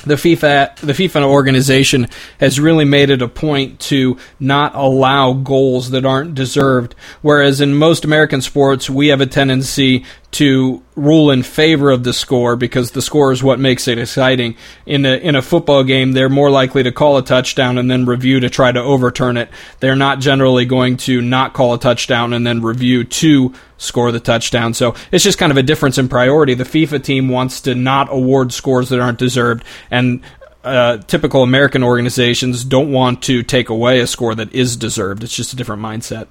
the 0.04 0.14
FIFA 0.14 0.76
the 0.76 0.92
FIFA 0.92 1.24
organization 1.24 2.08
has 2.40 2.60
really 2.60 2.84
made 2.84 3.10
it 3.10 3.22
a 3.22 3.28
point 3.28 3.80
to 3.80 4.18
not 4.38 4.74
allow 4.74 5.32
goals 5.32 5.90
that 5.90 6.04
aren't 6.04 6.34
deserved. 6.34 6.94
Whereas 7.22 7.60
in 7.60 7.74
most 7.74 8.04
American 8.04 8.40
sports, 8.40 8.88
we 8.88 9.08
have 9.08 9.20
a 9.20 9.26
tendency 9.26 10.04
to 10.34 10.82
rule 10.96 11.30
in 11.30 11.44
favor 11.44 11.90
of 11.90 12.02
the 12.02 12.12
score 12.12 12.56
because 12.56 12.90
the 12.90 13.02
score 13.02 13.30
is 13.30 13.42
what 13.42 13.60
makes 13.60 13.86
it 13.86 13.98
exciting. 13.98 14.56
In 14.84 15.06
a 15.06 15.16
in 15.16 15.36
a 15.36 15.42
football 15.42 15.84
game, 15.84 16.12
they're 16.12 16.28
more 16.28 16.50
likely 16.50 16.82
to 16.82 16.90
call 16.90 17.16
a 17.16 17.22
touchdown 17.22 17.78
and 17.78 17.88
then 17.88 18.04
review 18.04 18.40
to 18.40 18.50
try 18.50 18.72
to 18.72 18.80
overturn 18.80 19.36
it. 19.36 19.48
They're 19.78 19.94
not 19.94 20.18
generally 20.18 20.64
going 20.64 20.96
to 20.98 21.20
not 21.20 21.54
call 21.54 21.74
a 21.74 21.78
touchdown 21.78 22.32
and 22.32 22.44
then 22.44 22.62
review 22.62 23.04
to 23.04 23.54
score 23.76 24.10
the 24.10 24.18
touchdown. 24.18 24.74
So 24.74 24.96
it's 25.12 25.22
just 25.22 25.38
kind 25.38 25.52
of 25.52 25.56
a 25.56 25.62
difference 25.62 25.98
in 25.98 26.08
priority. 26.08 26.54
The 26.54 26.64
FIFA 26.64 27.04
team 27.04 27.28
wants 27.28 27.60
to 27.62 27.76
not 27.76 28.08
award 28.10 28.52
scores 28.52 28.88
that 28.88 28.98
aren't 28.98 29.18
deserved 29.18 29.64
and 29.90 30.20
uh, 30.64 30.96
typical 30.98 31.42
American 31.42 31.84
organizations 31.84 32.64
don't 32.64 32.90
want 32.90 33.22
to 33.24 33.42
take 33.42 33.68
away 33.68 34.00
a 34.00 34.06
score 34.06 34.34
that 34.34 34.52
is 34.52 34.76
deserved. 34.76 35.22
It's 35.22 35.36
just 35.36 35.52
a 35.52 35.56
different 35.56 35.82
mindset. 35.82 36.26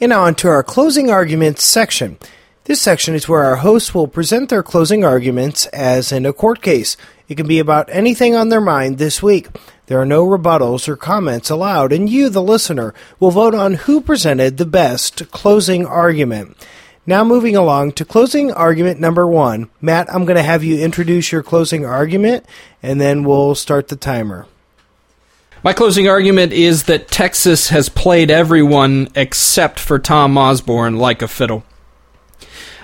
And 0.00 0.10
now 0.10 0.22
on 0.24 0.34
to 0.36 0.48
our 0.48 0.62
closing 0.62 1.10
arguments 1.10 1.64
section. 1.64 2.18
This 2.64 2.80
section 2.80 3.16
is 3.16 3.28
where 3.28 3.42
our 3.42 3.56
hosts 3.56 3.92
will 3.92 4.06
present 4.06 4.48
their 4.48 4.62
closing 4.62 5.04
arguments 5.04 5.66
as 5.66 6.12
in 6.12 6.24
a 6.24 6.32
court 6.32 6.62
case. 6.62 6.96
It 7.26 7.34
can 7.34 7.48
be 7.48 7.58
about 7.58 7.88
anything 7.90 8.36
on 8.36 8.50
their 8.50 8.60
mind 8.60 8.98
this 8.98 9.20
week. 9.20 9.48
There 9.86 10.00
are 10.00 10.06
no 10.06 10.24
rebuttals 10.24 10.86
or 10.86 10.94
comments 10.94 11.50
allowed, 11.50 11.92
and 11.92 12.08
you, 12.08 12.28
the 12.28 12.40
listener, 12.40 12.94
will 13.18 13.32
vote 13.32 13.52
on 13.52 13.74
who 13.74 14.00
presented 14.00 14.58
the 14.58 14.64
best 14.64 15.28
closing 15.32 15.84
argument. 15.84 16.56
Now, 17.04 17.24
moving 17.24 17.56
along 17.56 17.92
to 17.92 18.04
closing 18.04 18.52
argument 18.52 19.00
number 19.00 19.26
one. 19.26 19.68
Matt, 19.80 20.08
I'm 20.14 20.24
going 20.24 20.36
to 20.36 20.42
have 20.44 20.62
you 20.62 20.78
introduce 20.78 21.32
your 21.32 21.42
closing 21.42 21.84
argument, 21.84 22.46
and 22.80 23.00
then 23.00 23.24
we'll 23.24 23.56
start 23.56 23.88
the 23.88 23.96
timer. 23.96 24.46
My 25.64 25.72
closing 25.72 26.08
argument 26.08 26.52
is 26.52 26.84
that 26.84 27.08
Texas 27.08 27.70
has 27.70 27.88
played 27.88 28.30
everyone 28.30 29.08
except 29.16 29.80
for 29.80 29.98
Tom 29.98 30.38
Osborne 30.38 30.96
like 30.96 31.22
a 31.22 31.28
fiddle. 31.28 31.64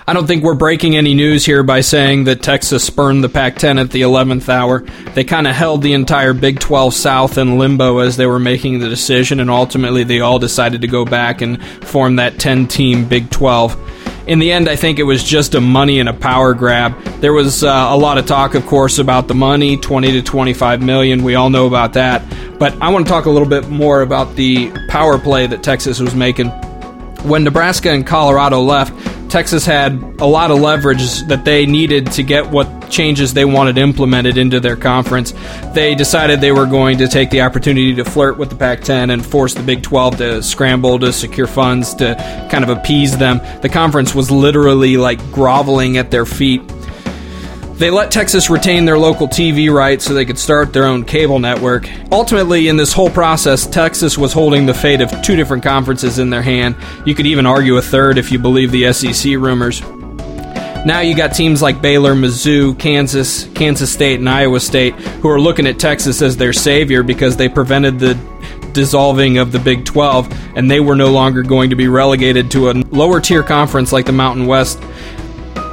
I 0.09 0.13
don't 0.13 0.25
think 0.25 0.43
we're 0.43 0.55
breaking 0.55 0.97
any 0.97 1.13
news 1.13 1.45
here 1.45 1.61
by 1.61 1.81
saying 1.81 2.23
that 2.23 2.41
Texas 2.41 2.83
spurned 2.83 3.23
the 3.23 3.29
Pac 3.29 3.57
10 3.57 3.77
at 3.77 3.91
the 3.91 4.01
11th 4.01 4.49
hour. 4.49 4.79
They 5.13 5.23
kind 5.23 5.45
of 5.45 5.53
held 5.53 5.83
the 5.83 5.93
entire 5.93 6.33
Big 6.33 6.59
12 6.59 6.95
South 6.95 7.37
in 7.37 7.59
limbo 7.59 7.99
as 7.99 8.17
they 8.17 8.25
were 8.25 8.39
making 8.39 8.79
the 8.79 8.89
decision, 8.89 9.39
and 9.39 9.51
ultimately 9.51 10.03
they 10.03 10.19
all 10.19 10.39
decided 10.39 10.81
to 10.81 10.87
go 10.87 11.05
back 11.05 11.41
and 11.41 11.63
form 11.85 12.15
that 12.15 12.39
10 12.39 12.67
team 12.67 13.07
Big 13.07 13.29
12 13.29 13.77
in 14.25 14.39
the 14.39 14.51
end, 14.51 14.67
I 14.67 14.75
think 14.75 14.97
it 14.97 15.03
was 15.03 15.23
just 15.23 15.53
a 15.53 15.61
money 15.61 15.99
and 15.99 16.09
a 16.09 16.13
power 16.13 16.55
grab. 16.55 16.99
There 17.19 17.33
was 17.33 17.63
uh, 17.63 17.67
a 17.67 17.97
lot 17.97 18.17
of 18.17 18.25
talk, 18.25 18.55
of 18.55 18.65
course, 18.65 18.97
about 18.97 19.27
the 19.27 19.35
money 19.35 19.77
20 19.77 20.11
to 20.13 20.21
25 20.23 20.81
million. 20.81 21.23
We 21.23 21.35
all 21.35 21.51
know 21.51 21.67
about 21.67 21.93
that. 21.93 22.23
But 22.57 22.79
I 22.81 22.89
want 22.89 23.05
to 23.05 23.09
talk 23.11 23.25
a 23.25 23.29
little 23.29 23.47
bit 23.47 23.69
more 23.69 24.01
about 24.01 24.35
the 24.35 24.71
power 24.87 25.19
play 25.19 25.45
that 25.45 25.61
Texas 25.61 25.99
was 25.99 26.15
making. 26.15 26.49
When 27.27 27.43
Nebraska 27.43 27.91
and 27.91 28.05
Colorado 28.05 28.61
left, 28.61 28.93
Texas 29.29 29.63
had 29.63 29.93
a 30.19 30.25
lot 30.25 30.49
of 30.49 30.59
leverage 30.59 31.21
that 31.23 31.45
they 31.45 31.67
needed 31.67 32.11
to 32.13 32.23
get 32.23 32.49
what 32.49 32.89
changes 32.89 33.33
they 33.33 33.45
wanted 33.45 33.77
implemented 33.77 34.37
into 34.37 34.59
their 34.59 34.75
conference. 34.75 35.33
They 35.73 35.93
decided 35.93 36.41
they 36.41 36.51
were 36.51 36.65
going 36.65 36.97
to 36.97 37.07
take 37.07 37.29
the 37.29 37.41
opportunity 37.41 37.93
to 37.95 38.03
flirt 38.03 38.37
with 38.37 38.49
the 38.49 38.55
Pac 38.55 38.81
10 38.81 39.11
and 39.11 39.23
force 39.23 39.53
the 39.53 39.61
Big 39.61 39.83
12 39.83 40.17
to 40.17 40.43
scramble 40.43 40.97
to 40.99 41.13
secure 41.13 41.45
funds 41.45 41.93
to 41.95 42.15
kind 42.49 42.63
of 42.63 42.69
appease 42.75 43.17
them. 43.17 43.39
The 43.61 43.69
conference 43.69 44.15
was 44.15 44.31
literally 44.31 44.97
like 44.97 45.19
groveling 45.31 45.97
at 45.97 46.09
their 46.09 46.25
feet 46.25 46.61
they 47.79 47.89
let 47.89 48.11
Texas 48.11 48.49
retain 48.49 48.83
their 48.83 48.99
local 48.99 49.27
TV 49.27 49.73
rights 49.73 50.03
so 50.03 50.13
they 50.13 50.25
could 50.25 50.37
start 50.37 50.73
their 50.73 50.83
own 50.83 51.05
cable 51.05 51.39
network. 51.39 51.89
Ultimately, 52.11 52.67
in 52.67 52.75
this 52.75 52.91
whole 52.91 53.09
process, 53.09 53.65
Texas 53.65 54.17
was 54.17 54.33
holding 54.33 54.65
the 54.65 54.73
fate 54.73 54.99
of 54.99 55.09
two 55.21 55.37
different 55.37 55.63
conferences 55.63 56.19
in 56.19 56.29
their 56.29 56.41
hand. 56.41 56.75
You 57.05 57.15
could 57.15 57.25
even 57.25 57.45
argue 57.45 57.77
a 57.77 57.81
third 57.81 58.17
if 58.17 58.33
you 58.33 58.37
believe 58.37 58.71
the 58.71 58.91
SEC 58.91 59.31
rumors. 59.37 59.81
Now 60.85 60.99
you 60.99 61.15
got 61.15 61.29
teams 61.33 61.61
like 61.61 61.81
Baylor, 61.81 62.13
Mizzou, 62.15 62.77
Kansas, 62.77 63.45
Kansas 63.53 63.91
State, 63.91 64.19
and 64.19 64.29
Iowa 64.29 64.59
State 64.59 64.95
who 64.95 65.29
are 65.29 65.39
looking 65.39 65.65
at 65.65 65.79
Texas 65.79 66.21
as 66.21 66.35
their 66.35 66.53
savior 66.53 67.01
because 67.01 67.37
they 67.37 67.47
prevented 67.47 67.99
the 67.99 68.15
dissolving 68.73 69.37
of 69.37 69.51
the 69.51 69.59
Big 69.59 69.85
12 69.85 70.57
and 70.57 70.69
they 70.69 70.79
were 70.79 70.95
no 70.95 71.11
longer 71.11 71.43
going 71.43 71.69
to 71.69 71.75
be 71.75 71.87
relegated 71.87 72.51
to 72.51 72.69
a 72.69 72.73
lower 72.91 73.19
tier 73.19 73.43
conference 73.43 73.91
like 73.91 74.05
the 74.05 74.11
Mountain 74.11 74.47
West. 74.47 74.81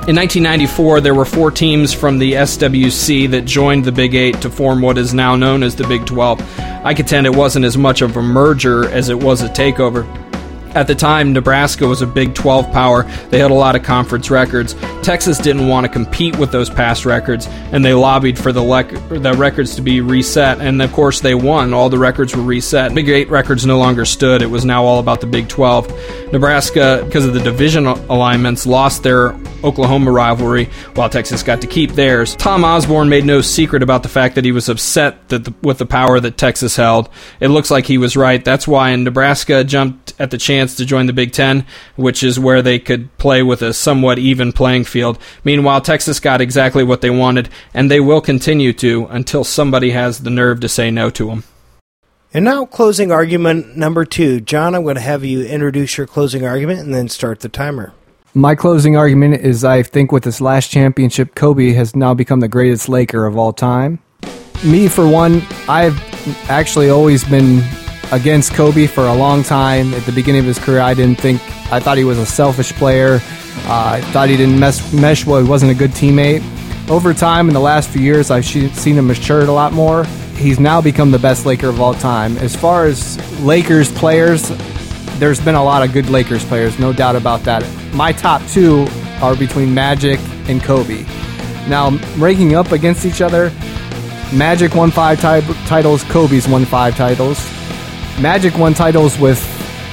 In 0.09 0.14
1994, 0.14 1.01
there 1.01 1.16
were 1.16 1.25
four 1.25 1.51
teams 1.51 1.92
from 1.92 2.21
the 2.21 2.35
SWC 2.35 3.29
that 3.33 3.45
joined 3.45 3.85
the 3.85 3.90
Big 3.90 4.14
Eight 4.14 4.40
to 4.42 4.49
form 4.49 4.81
what 4.81 4.99
is 4.99 5.12
now 5.12 5.35
known 5.35 5.64
as 5.64 5.75
the 5.75 5.85
Big 5.88 6.07
12. 6.07 6.40
I 6.61 6.95
contend 6.95 7.27
it 7.27 7.35
wasn't 7.35 7.64
as 7.64 7.77
much 7.77 8.03
of 8.03 8.16
a 8.16 8.23
merger 8.23 8.88
as 8.88 9.09
it 9.09 9.19
was 9.19 9.42
a 9.42 9.49
takeover. 9.49 10.07
At 10.77 10.89
the 10.89 10.95
time, 10.95 11.33
Nebraska 11.33 11.87
was 11.87 12.03
a 12.03 12.07
Big 12.07 12.35
12 12.35 12.71
power. 12.71 13.05
They 13.31 13.39
had 13.39 13.51
a 13.51 13.55
lot 13.55 13.77
of 13.77 13.83
conference 13.83 14.31
records. 14.31 14.75
Texas 15.03 15.39
didn't 15.39 15.69
want 15.69 15.87
to 15.87 15.89
compete 15.91 16.39
with 16.39 16.53
those 16.53 16.69
past 16.69 17.07
records, 17.07 17.47
and 17.73 17.83
they 17.83 17.95
lobbied 17.95 18.39
for 18.39 18.53
the, 18.53 18.62
the 19.09 19.33
records 19.33 19.75
to 19.77 19.81
be 19.81 20.03
reset. 20.03 20.61
And 20.61 20.83
of 20.83 20.93
course, 20.93 21.21
they 21.21 21.35
won. 21.35 21.73
All 21.73 21.89
the 21.89 21.99
records 21.99 22.37
were 22.37 22.43
reset. 22.43 22.95
Big 22.95 23.09
8 23.09 23.31
records 23.31 23.65
no 23.65 23.79
longer 23.79 24.05
stood. 24.05 24.43
It 24.43 24.51
was 24.51 24.67
now 24.67 24.85
all 24.85 25.01
about 25.01 25.23
the 25.23 25.27
Big 25.27 25.49
12. 25.49 26.31
Nebraska, 26.31 27.03
because 27.07 27.25
of 27.25 27.33
the 27.33 27.41
division 27.41 27.87
alignments, 27.87 28.67
lost 28.67 29.03
their 29.03 29.35
Oklahoma 29.65 30.12
rivalry, 30.12 30.67
while 30.95 31.09
Texas 31.09 31.43
got 31.43 31.62
to 31.62 31.67
keep 31.67 31.93
theirs. 31.93 32.37
Tom 32.37 32.65
Osborne 32.65 33.09
made 33.09 33.25
no 33.25 33.41
secret 33.41 33.83
about 33.83 34.03
the 34.03 34.11
fact 34.11 34.35
that 34.35 34.45
he 34.45 34.53
was 34.53 34.69
upset 34.69 35.29
that 35.31 35.45
the, 35.45 35.55
with 35.62 35.79
the 35.79 35.87
power 35.87 36.21
that 36.21 36.37
Texas 36.37 36.77
held. 36.77 37.09
It 37.41 37.49
looks 37.49 37.71
like 37.71 37.87
he 37.87 37.97
was 37.97 38.15
right. 38.15 38.45
That's 38.45 38.69
why 38.69 38.95
Nebraska 38.95 39.65
jumped 39.65 40.15
at 40.19 40.31
the 40.31 40.39
chance 40.39 40.65
to 40.74 40.85
join 40.85 41.07
the 41.07 41.12
Big 41.12 41.33
Ten, 41.33 41.64
which 41.94 42.22
is 42.22 42.38
where 42.38 42.61
they 42.61 42.79
could 42.79 43.16
play 43.18 43.42
with 43.42 43.62
a 43.62 43.72
somewhat 43.72 44.18
even 44.18 44.52
playing 44.52 44.85
field. 44.85 45.18
Meanwhile, 45.44 45.83
Texas 45.83 46.18
got 46.18 46.40
exactly 46.40 46.83
what 46.83 47.00
they 47.00 47.11
wanted, 47.11 47.48
and 47.72 47.90
they 47.90 48.00
will 48.00 48.20
continue 48.20 48.72
to 48.74 49.07
until 49.07 49.44
somebody 49.44 49.90
has 49.90 50.20
the 50.20 50.31
nerve 50.31 50.61
to 50.61 50.68
say 50.68 50.90
no 50.90 51.11
to 51.11 51.26
them. 51.29 51.44
And 52.35 52.44
now, 52.44 52.66
closing 52.66 53.12
argument 53.12 53.76
number 53.76 54.05
two. 54.05 54.40
Jon, 54.40 54.74
I'm 54.74 54.83
going 54.83 54.96
to 54.96 55.00
have 55.00 55.24
you 55.24 55.44
introduce 55.44 55.96
your 55.96 56.07
closing 56.07 56.44
argument 56.44 56.81
and 56.81 56.92
then 56.92 57.09
start 57.09 57.40
the 57.40 57.48
timer. 57.48 57.94
My 58.35 58.55
closing 58.55 58.96
argument 58.96 59.40
is 59.40 59.64
I 59.64 59.83
think 59.83 60.12
with 60.12 60.24
this 60.24 60.42
last 60.42 60.70
championship, 60.70 61.35
Kobe 61.35 61.72
has 61.72 61.96
now 61.96 62.12
become 62.12 62.40
the 62.40 62.48
greatest 62.48 62.88
Laker 62.88 63.24
of 63.24 63.38
all 63.38 63.55
time. 63.55 64.00
Me, 64.64 64.88
for 64.88 65.09
one, 65.09 65.42
I've 65.68 65.98
actually 66.50 66.90
always 66.90 67.24
been 67.24 67.62
against 68.12 68.55
Kobe 68.55 68.87
for 68.87 69.07
a 69.07 69.14
long 69.14 69.42
time. 69.42 69.95
At 69.95 70.05
the 70.05 70.12
beginning 70.12 70.40
of 70.40 70.47
his 70.47 70.59
career, 70.59 70.81
I 70.81 70.95
didn't 70.95 71.21
think, 71.21 71.40
I 71.73 71.81
thought 71.81 71.99
he 71.99 72.05
was 72.05 72.19
a 72.19 72.27
selfish 72.27 72.73
player. 72.73 73.21
Uh, 73.64 73.92
I 73.95 74.01
thought 74.12 74.29
he 74.29 74.37
didn't 74.37 74.61
mesh 74.61 75.27
well, 75.27 75.42
he 75.42 75.49
wasn't 75.49 75.73
a 75.73 75.75
good 75.75 75.90
teammate. 75.90 76.42
Over 76.88 77.12
time, 77.12 77.49
in 77.49 77.55
the 77.55 77.61
last 77.61 77.90
few 77.90 78.03
years, 78.03 78.31
I've 78.31 78.45
seen 78.45 78.71
him 78.97 79.09
matured 79.09 79.49
a 79.49 79.53
lot 79.53 79.73
more. 79.73 80.05
He's 80.37 80.61
now 80.61 80.81
become 80.81 81.11
the 81.11 81.19
best 81.19 81.47
Laker 81.47 81.69
of 81.69 81.81
all 81.81 81.95
time. 81.95 82.37
As 82.38 82.55
far 82.55 82.85
as 82.85 83.19
Lakers 83.40 83.90
players, 83.90 84.51
there's 85.19 85.40
been 85.40 85.55
a 85.55 85.64
lot 85.64 85.83
of 85.83 85.92
good 85.92 86.09
Lakers 86.11 86.45
players, 86.45 86.79
no 86.79 86.92
doubt 86.92 87.16
about 87.16 87.42
that. 87.45 87.64
My 87.95 88.12
top 88.12 88.47
two 88.49 88.87
are 89.21 89.35
between 89.35 89.75
Magic 89.75 90.21
and 90.49 90.62
Kobe. 90.62 91.05
Now, 91.69 91.90
ranking 92.19 92.55
up 92.55 92.71
against 92.71 93.05
each 93.05 93.21
other, 93.21 93.51
Magic 94.33 94.75
won 94.75 94.90
five 94.90 95.19
titles, 95.21 96.05
Kobe's 96.05 96.47
won 96.47 96.64
five 96.66 96.97
titles. 96.97 97.56
Magic 98.20 98.57
won 98.57 98.74
titles 98.74 99.18
with 99.18 99.38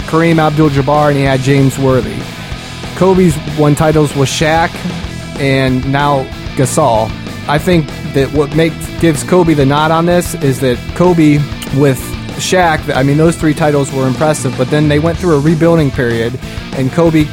Kareem 0.07 0.39
Abdul 0.39 0.69
Jabbar 0.69 1.09
and 1.09 1.17
he 1.17 1.23
had 1.23 1.41
James 1.41 1.77
Worthy. 1.77 2.17
Kobe's 2.95 3.37
won 3.57 3.75
titles 3.75 4.15
with 4.15 4.29
Shaq 4.29 4.69
and 5.39 5.89
now 5.91 6.23
Gasol. 6.55 7.09
I 7.47 7.57
think 7.57 7.87
that 8.13 8.31
what 8.33 8.55
makes 8.55 8.75
gives 9.01 9.23
Kobe 9.23 9.53
the 9.53 9.65
nod 9.65 9.91
on 9.91 10.05
this 10.05 10.35
is 10.35 10.59
that 10.61 10.77
Kobe 10.95 11.39
with 11.77 11.99
Shaq, 12.37 12.95
I 12.95 13.03
mean, 13.03 13.17
those 13.17 13.35
three 13.35 13.53
titles 13.53 13.91
were 13.91 14.07
impressive, 14.07 14.55
but 14.57 14.69
then 14.69 14.87
they 14.87 14.99
went 14.99 15.17
through 15.17 15.35
a 15.35 15.39
rebuilding 15.39 15.91
period, 15.91 16.39
and 16.73 16.91
Kobe, 16.91 17.25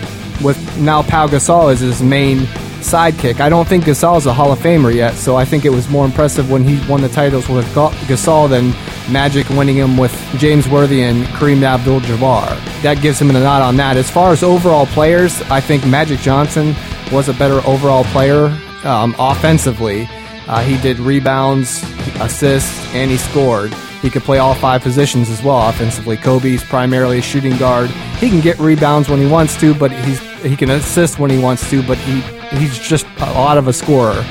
with 0.43 0.79
now 0.79 1.03
Pau 1.03 1.27
Gasol 1.27 1.73
as 1.73 1.81
his 1.81 2.03
main 2.03 2.41
sidekick. 2.81 3.41
I 3.41 3.49
don't 3.49 3.69
think 3.69 3.85
Gasol 3.85 4.19
is 4.19 4.27
a 4.27 4.33
Hall 4.33 4.53
of 4.53 4.59
Famer 4.59 4.95
yet, 4.95 5.15
so 5.15 5.37
I 5.37 5.45
think 5.45 5.65
it 5.65 5.71
was 5.71 5.89
more 5.89 6.05
impressive 6.05 6.51
when 6.51 6.65
he 6.65 6.87
won 6.91 7.01
the 7.01 7.09
titles 7.09 7.49
with 7.49 7.67
Gasol 7.75 8.49
than 8.49 8.73
Magic 9.11 9.49
winning 9.51 9.77
him 9.77 9.97
with 9.97 10.13
James 10.39 10.69
Worthy 10.69 11.03
and 11.03 11.25
Kareem 11.27 11.63
Abdul-Jabbar. 11.63 12.83
That 12.83 13.01
gives 13.03 13.21
him 13.21 13.31
a 13.31 13.33
nod 13.35 13.63
on 13.63 13.77
that. 13.77 13.97
As 13.97 14.11
far 14.11 14.33
as 14.33 14.43
overall 14.43 14.87
players, 14.87 15.41
I 15.43 15.61
think 15.61 15.87
Magic 15.87 16.21
Johnson 16.21 16.75
was 17.13 17.29
a 17.29 17.35
better 17.35 17.61
overall 17.67 18.05
player 18.05 18.47
um, 18.85 19.15
offensively. 19.19 20.09
Uh, 20.47 20.63
he 20.63 20.77
did 20.79 20.99
rebounds, 20.99 21.83
assists, 22.21 22.93
and 22.95 23.11
he 23.11 23.17
scored. 23.17 23.73
He 24.03 24.11
could 24.11 24.23
play 24.23 24.39
all 24.39 24.55
five 24.55 24.83
positions 24.83 25.29
as 25.29 25.43
well 25.43 25.69
offensively. 25.69 26.17
Kobe's 26.17 26.65
primarily 26.65 27.19
a 27.19 27.23
shooting 27.23 27.57
guard. 27.59 27.91
He 28.19 28.31
can 28.31 28.41
get 28.41 28.59
rebounds 28.59 29.09
when 29.09 29.21
he 29.21 29.27
wants 29.27 29.59
to, 29.61 29.75
but 29.75 29.93
he's 29.93 30.19
he 30.43 30.57
can 30.57 30.71
assist 30.71 31.19
when 31.19 31.31
he 31.31 31.39
wants 31.39 31.69
to, 31.71 31.83
but 31.83 31.99
he 31.99 32.21
he's 32.57 32.79
just 32.79 33.07
a 33.19 33.33
lot 33.33 33.59
of 33.59 33.69
a 33.69 33.73
scorer. 33.73 34.25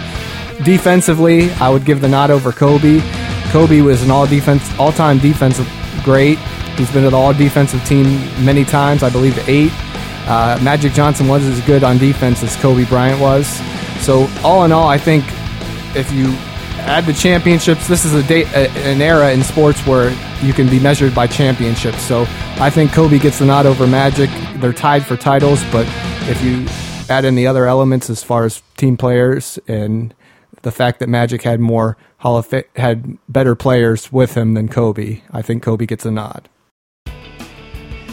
Defensively, 0.64 1.52
I 1.54 1.70
would 1.70 1.86
give 1.86 2.02
the 2.02 2.10
nod 2.10 2.32
over 2.32 2.52
Kobe. 2.52 3.00
Kobe 3.50 3.82
was 3.82 4.02
an 4.02 4.12
all 4.12 4.28
defense 4.28 4.64
all 4.78 4.92
time 4.92 5.18
defensive 5.18 5.68
great. 6.04 6.38
He's 6.78 6.92
been 6.92 7.06
an 7.06 7.14
all 7.14 7.34
defensive 7.34 7.84
team 7.86 8.06
many 8.44 8.64
times, 8.64 9.04
I 9.04 9.10
believe 9.10 9.38
eight. 9.50 9.72
Uh, 10.28 10.60
Magic 10.62 10.94
Johnson 10.94 11.28
was 11.28 11.46
as 11.46 11.60
good 11.62 11.84
on 11.84 11.98
defense 11.98 12.44
as 12.44 12.56
Kobe 12.58 12.86
Bryant 12.86 13.20
was. 13.20 13.48
So 14.02 14.30
all 14.44 14.64
in 14.64 14.72
all, 14.72 14.88
I 14.88 14.98
think 14.98 15.26
if 15.96 16.12
you 16.12 16.32
add 16.82 17.06
the 17.06 17.14
championships. 17.14 17.88
This 17.88 18.06
is 18.06 18.14
a 18.14 18.24
date, 18.24 18.48
an 18.54 19.02
era 19.02 19.32
in 19.32 19.44
sports 19.44 19.86
where 19.86 20.10
you 20.42 20.54
can 20.54 20.68
be 20.70 20.80
measured 20.80 21.14
by 21.14 21.28
championships. 21.28 22.02
So 22.02 22.26
I 22.58 22.70
think 22.70 22.92
Kobe 22.92 23.20
gets 23.20 23.40
the 23.40 23.46
nod 23.46 23.66
over 23.66 23.86
Magic. 23.86 24.30
They're 24.56 24.74
tied 24.74 25.06
for 25.06 25.18
titles, 25.18 25.64
but 25.72 25.86
if 26.30 26.42
you 26.42 26.66
add 27.10 27.26
in 27.26 27.36
the 27.36 27.48
other 27.48 27.68
elements 27.68 28.10
as 28.10 28.24
far 28.24 28.46
as 28.46 28.62
team 28.78 28.98
players 28.98 29.60
and 29.68 30.14
the 30.62 30.72
fact 30.72 31.00
that 31.00 31.10
Magic 31.10 31.44
had 31.44 31.60
more 31.60 31.98
Hall 32.18 32.38
of 32.38 32.48
Fa- 32.48 32.64
had 32.76 33.18
better 33.28 33.56
players 33.56 34.12
with 34.12 34.36
him 34.36 34.54
than 34.54 34.68
Kobe, 34.68 35.22
I 35.32 35.42
think 35.42 35.64
Kobe 35.64 35.86
gets 35.86 36.06
a 36.06 36.12
nod. 36.12 36.50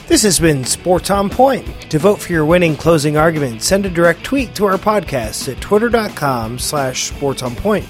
This 0.09 0.23
has 0.23 0.39
been 0.39 0.65
Sports 0.65 1.11
on 1.11 1.29
Point. 1.29 1.67
To 1.91 1.99
vote 1.99 2.21
for 2.21 2.33
your 2.33 2.45
winning 2.45 2.77
closing 2.77 3.17
argument, 3.17 3.63
send 3.63 3.85
a 3.87 3.91
direct 3.91 4.23
tweet 4.23 4.55
to 4.55 4.67
our 4.67 4.79
podcast 4.79 5.53
at 5.53 5.61
twitter.com 5.61 6.61
slash 6.61 7.09
sports 7.09 7.43
on 7.43 7.57
point. 7.57 7.87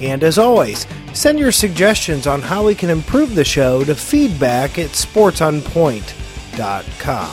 And 0.00 0.22
as 0.22 0.38
always, 0.38 0.86
send 1.14 1.38
your 1.38 1.52
suggestions 1.52 2.26
on 2.26 2.42
how 2.42 2.66
we 2.66 2.74
can 2.74 2.90
improve 2.90 3.34
the 3.34 3.44
show 3.44 3.82
to 3.84 3.94
feedback 3.94 4.78
at 4.78 4.90
sportsonpoint.com. 4.90 7.30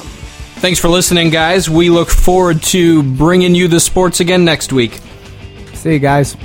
Thanks 0.61 0.79
for 0.79 0.87
listening, 0.87 1.29
guys. 1.31 1.69
We 1.69 1.89
look 1.89 2.09
forward 2.09 2.63
to 2.63 3.03
bringing 3.03 3.53
you 3.53 3.67
the 3.67 3.81
sports 3.81 4.21
again 4.21 4.45
next 4.45 4.71
week. 4.71 4.99
See 5.73 5.91
you 5.93 5.99
guys. 5.99 6.37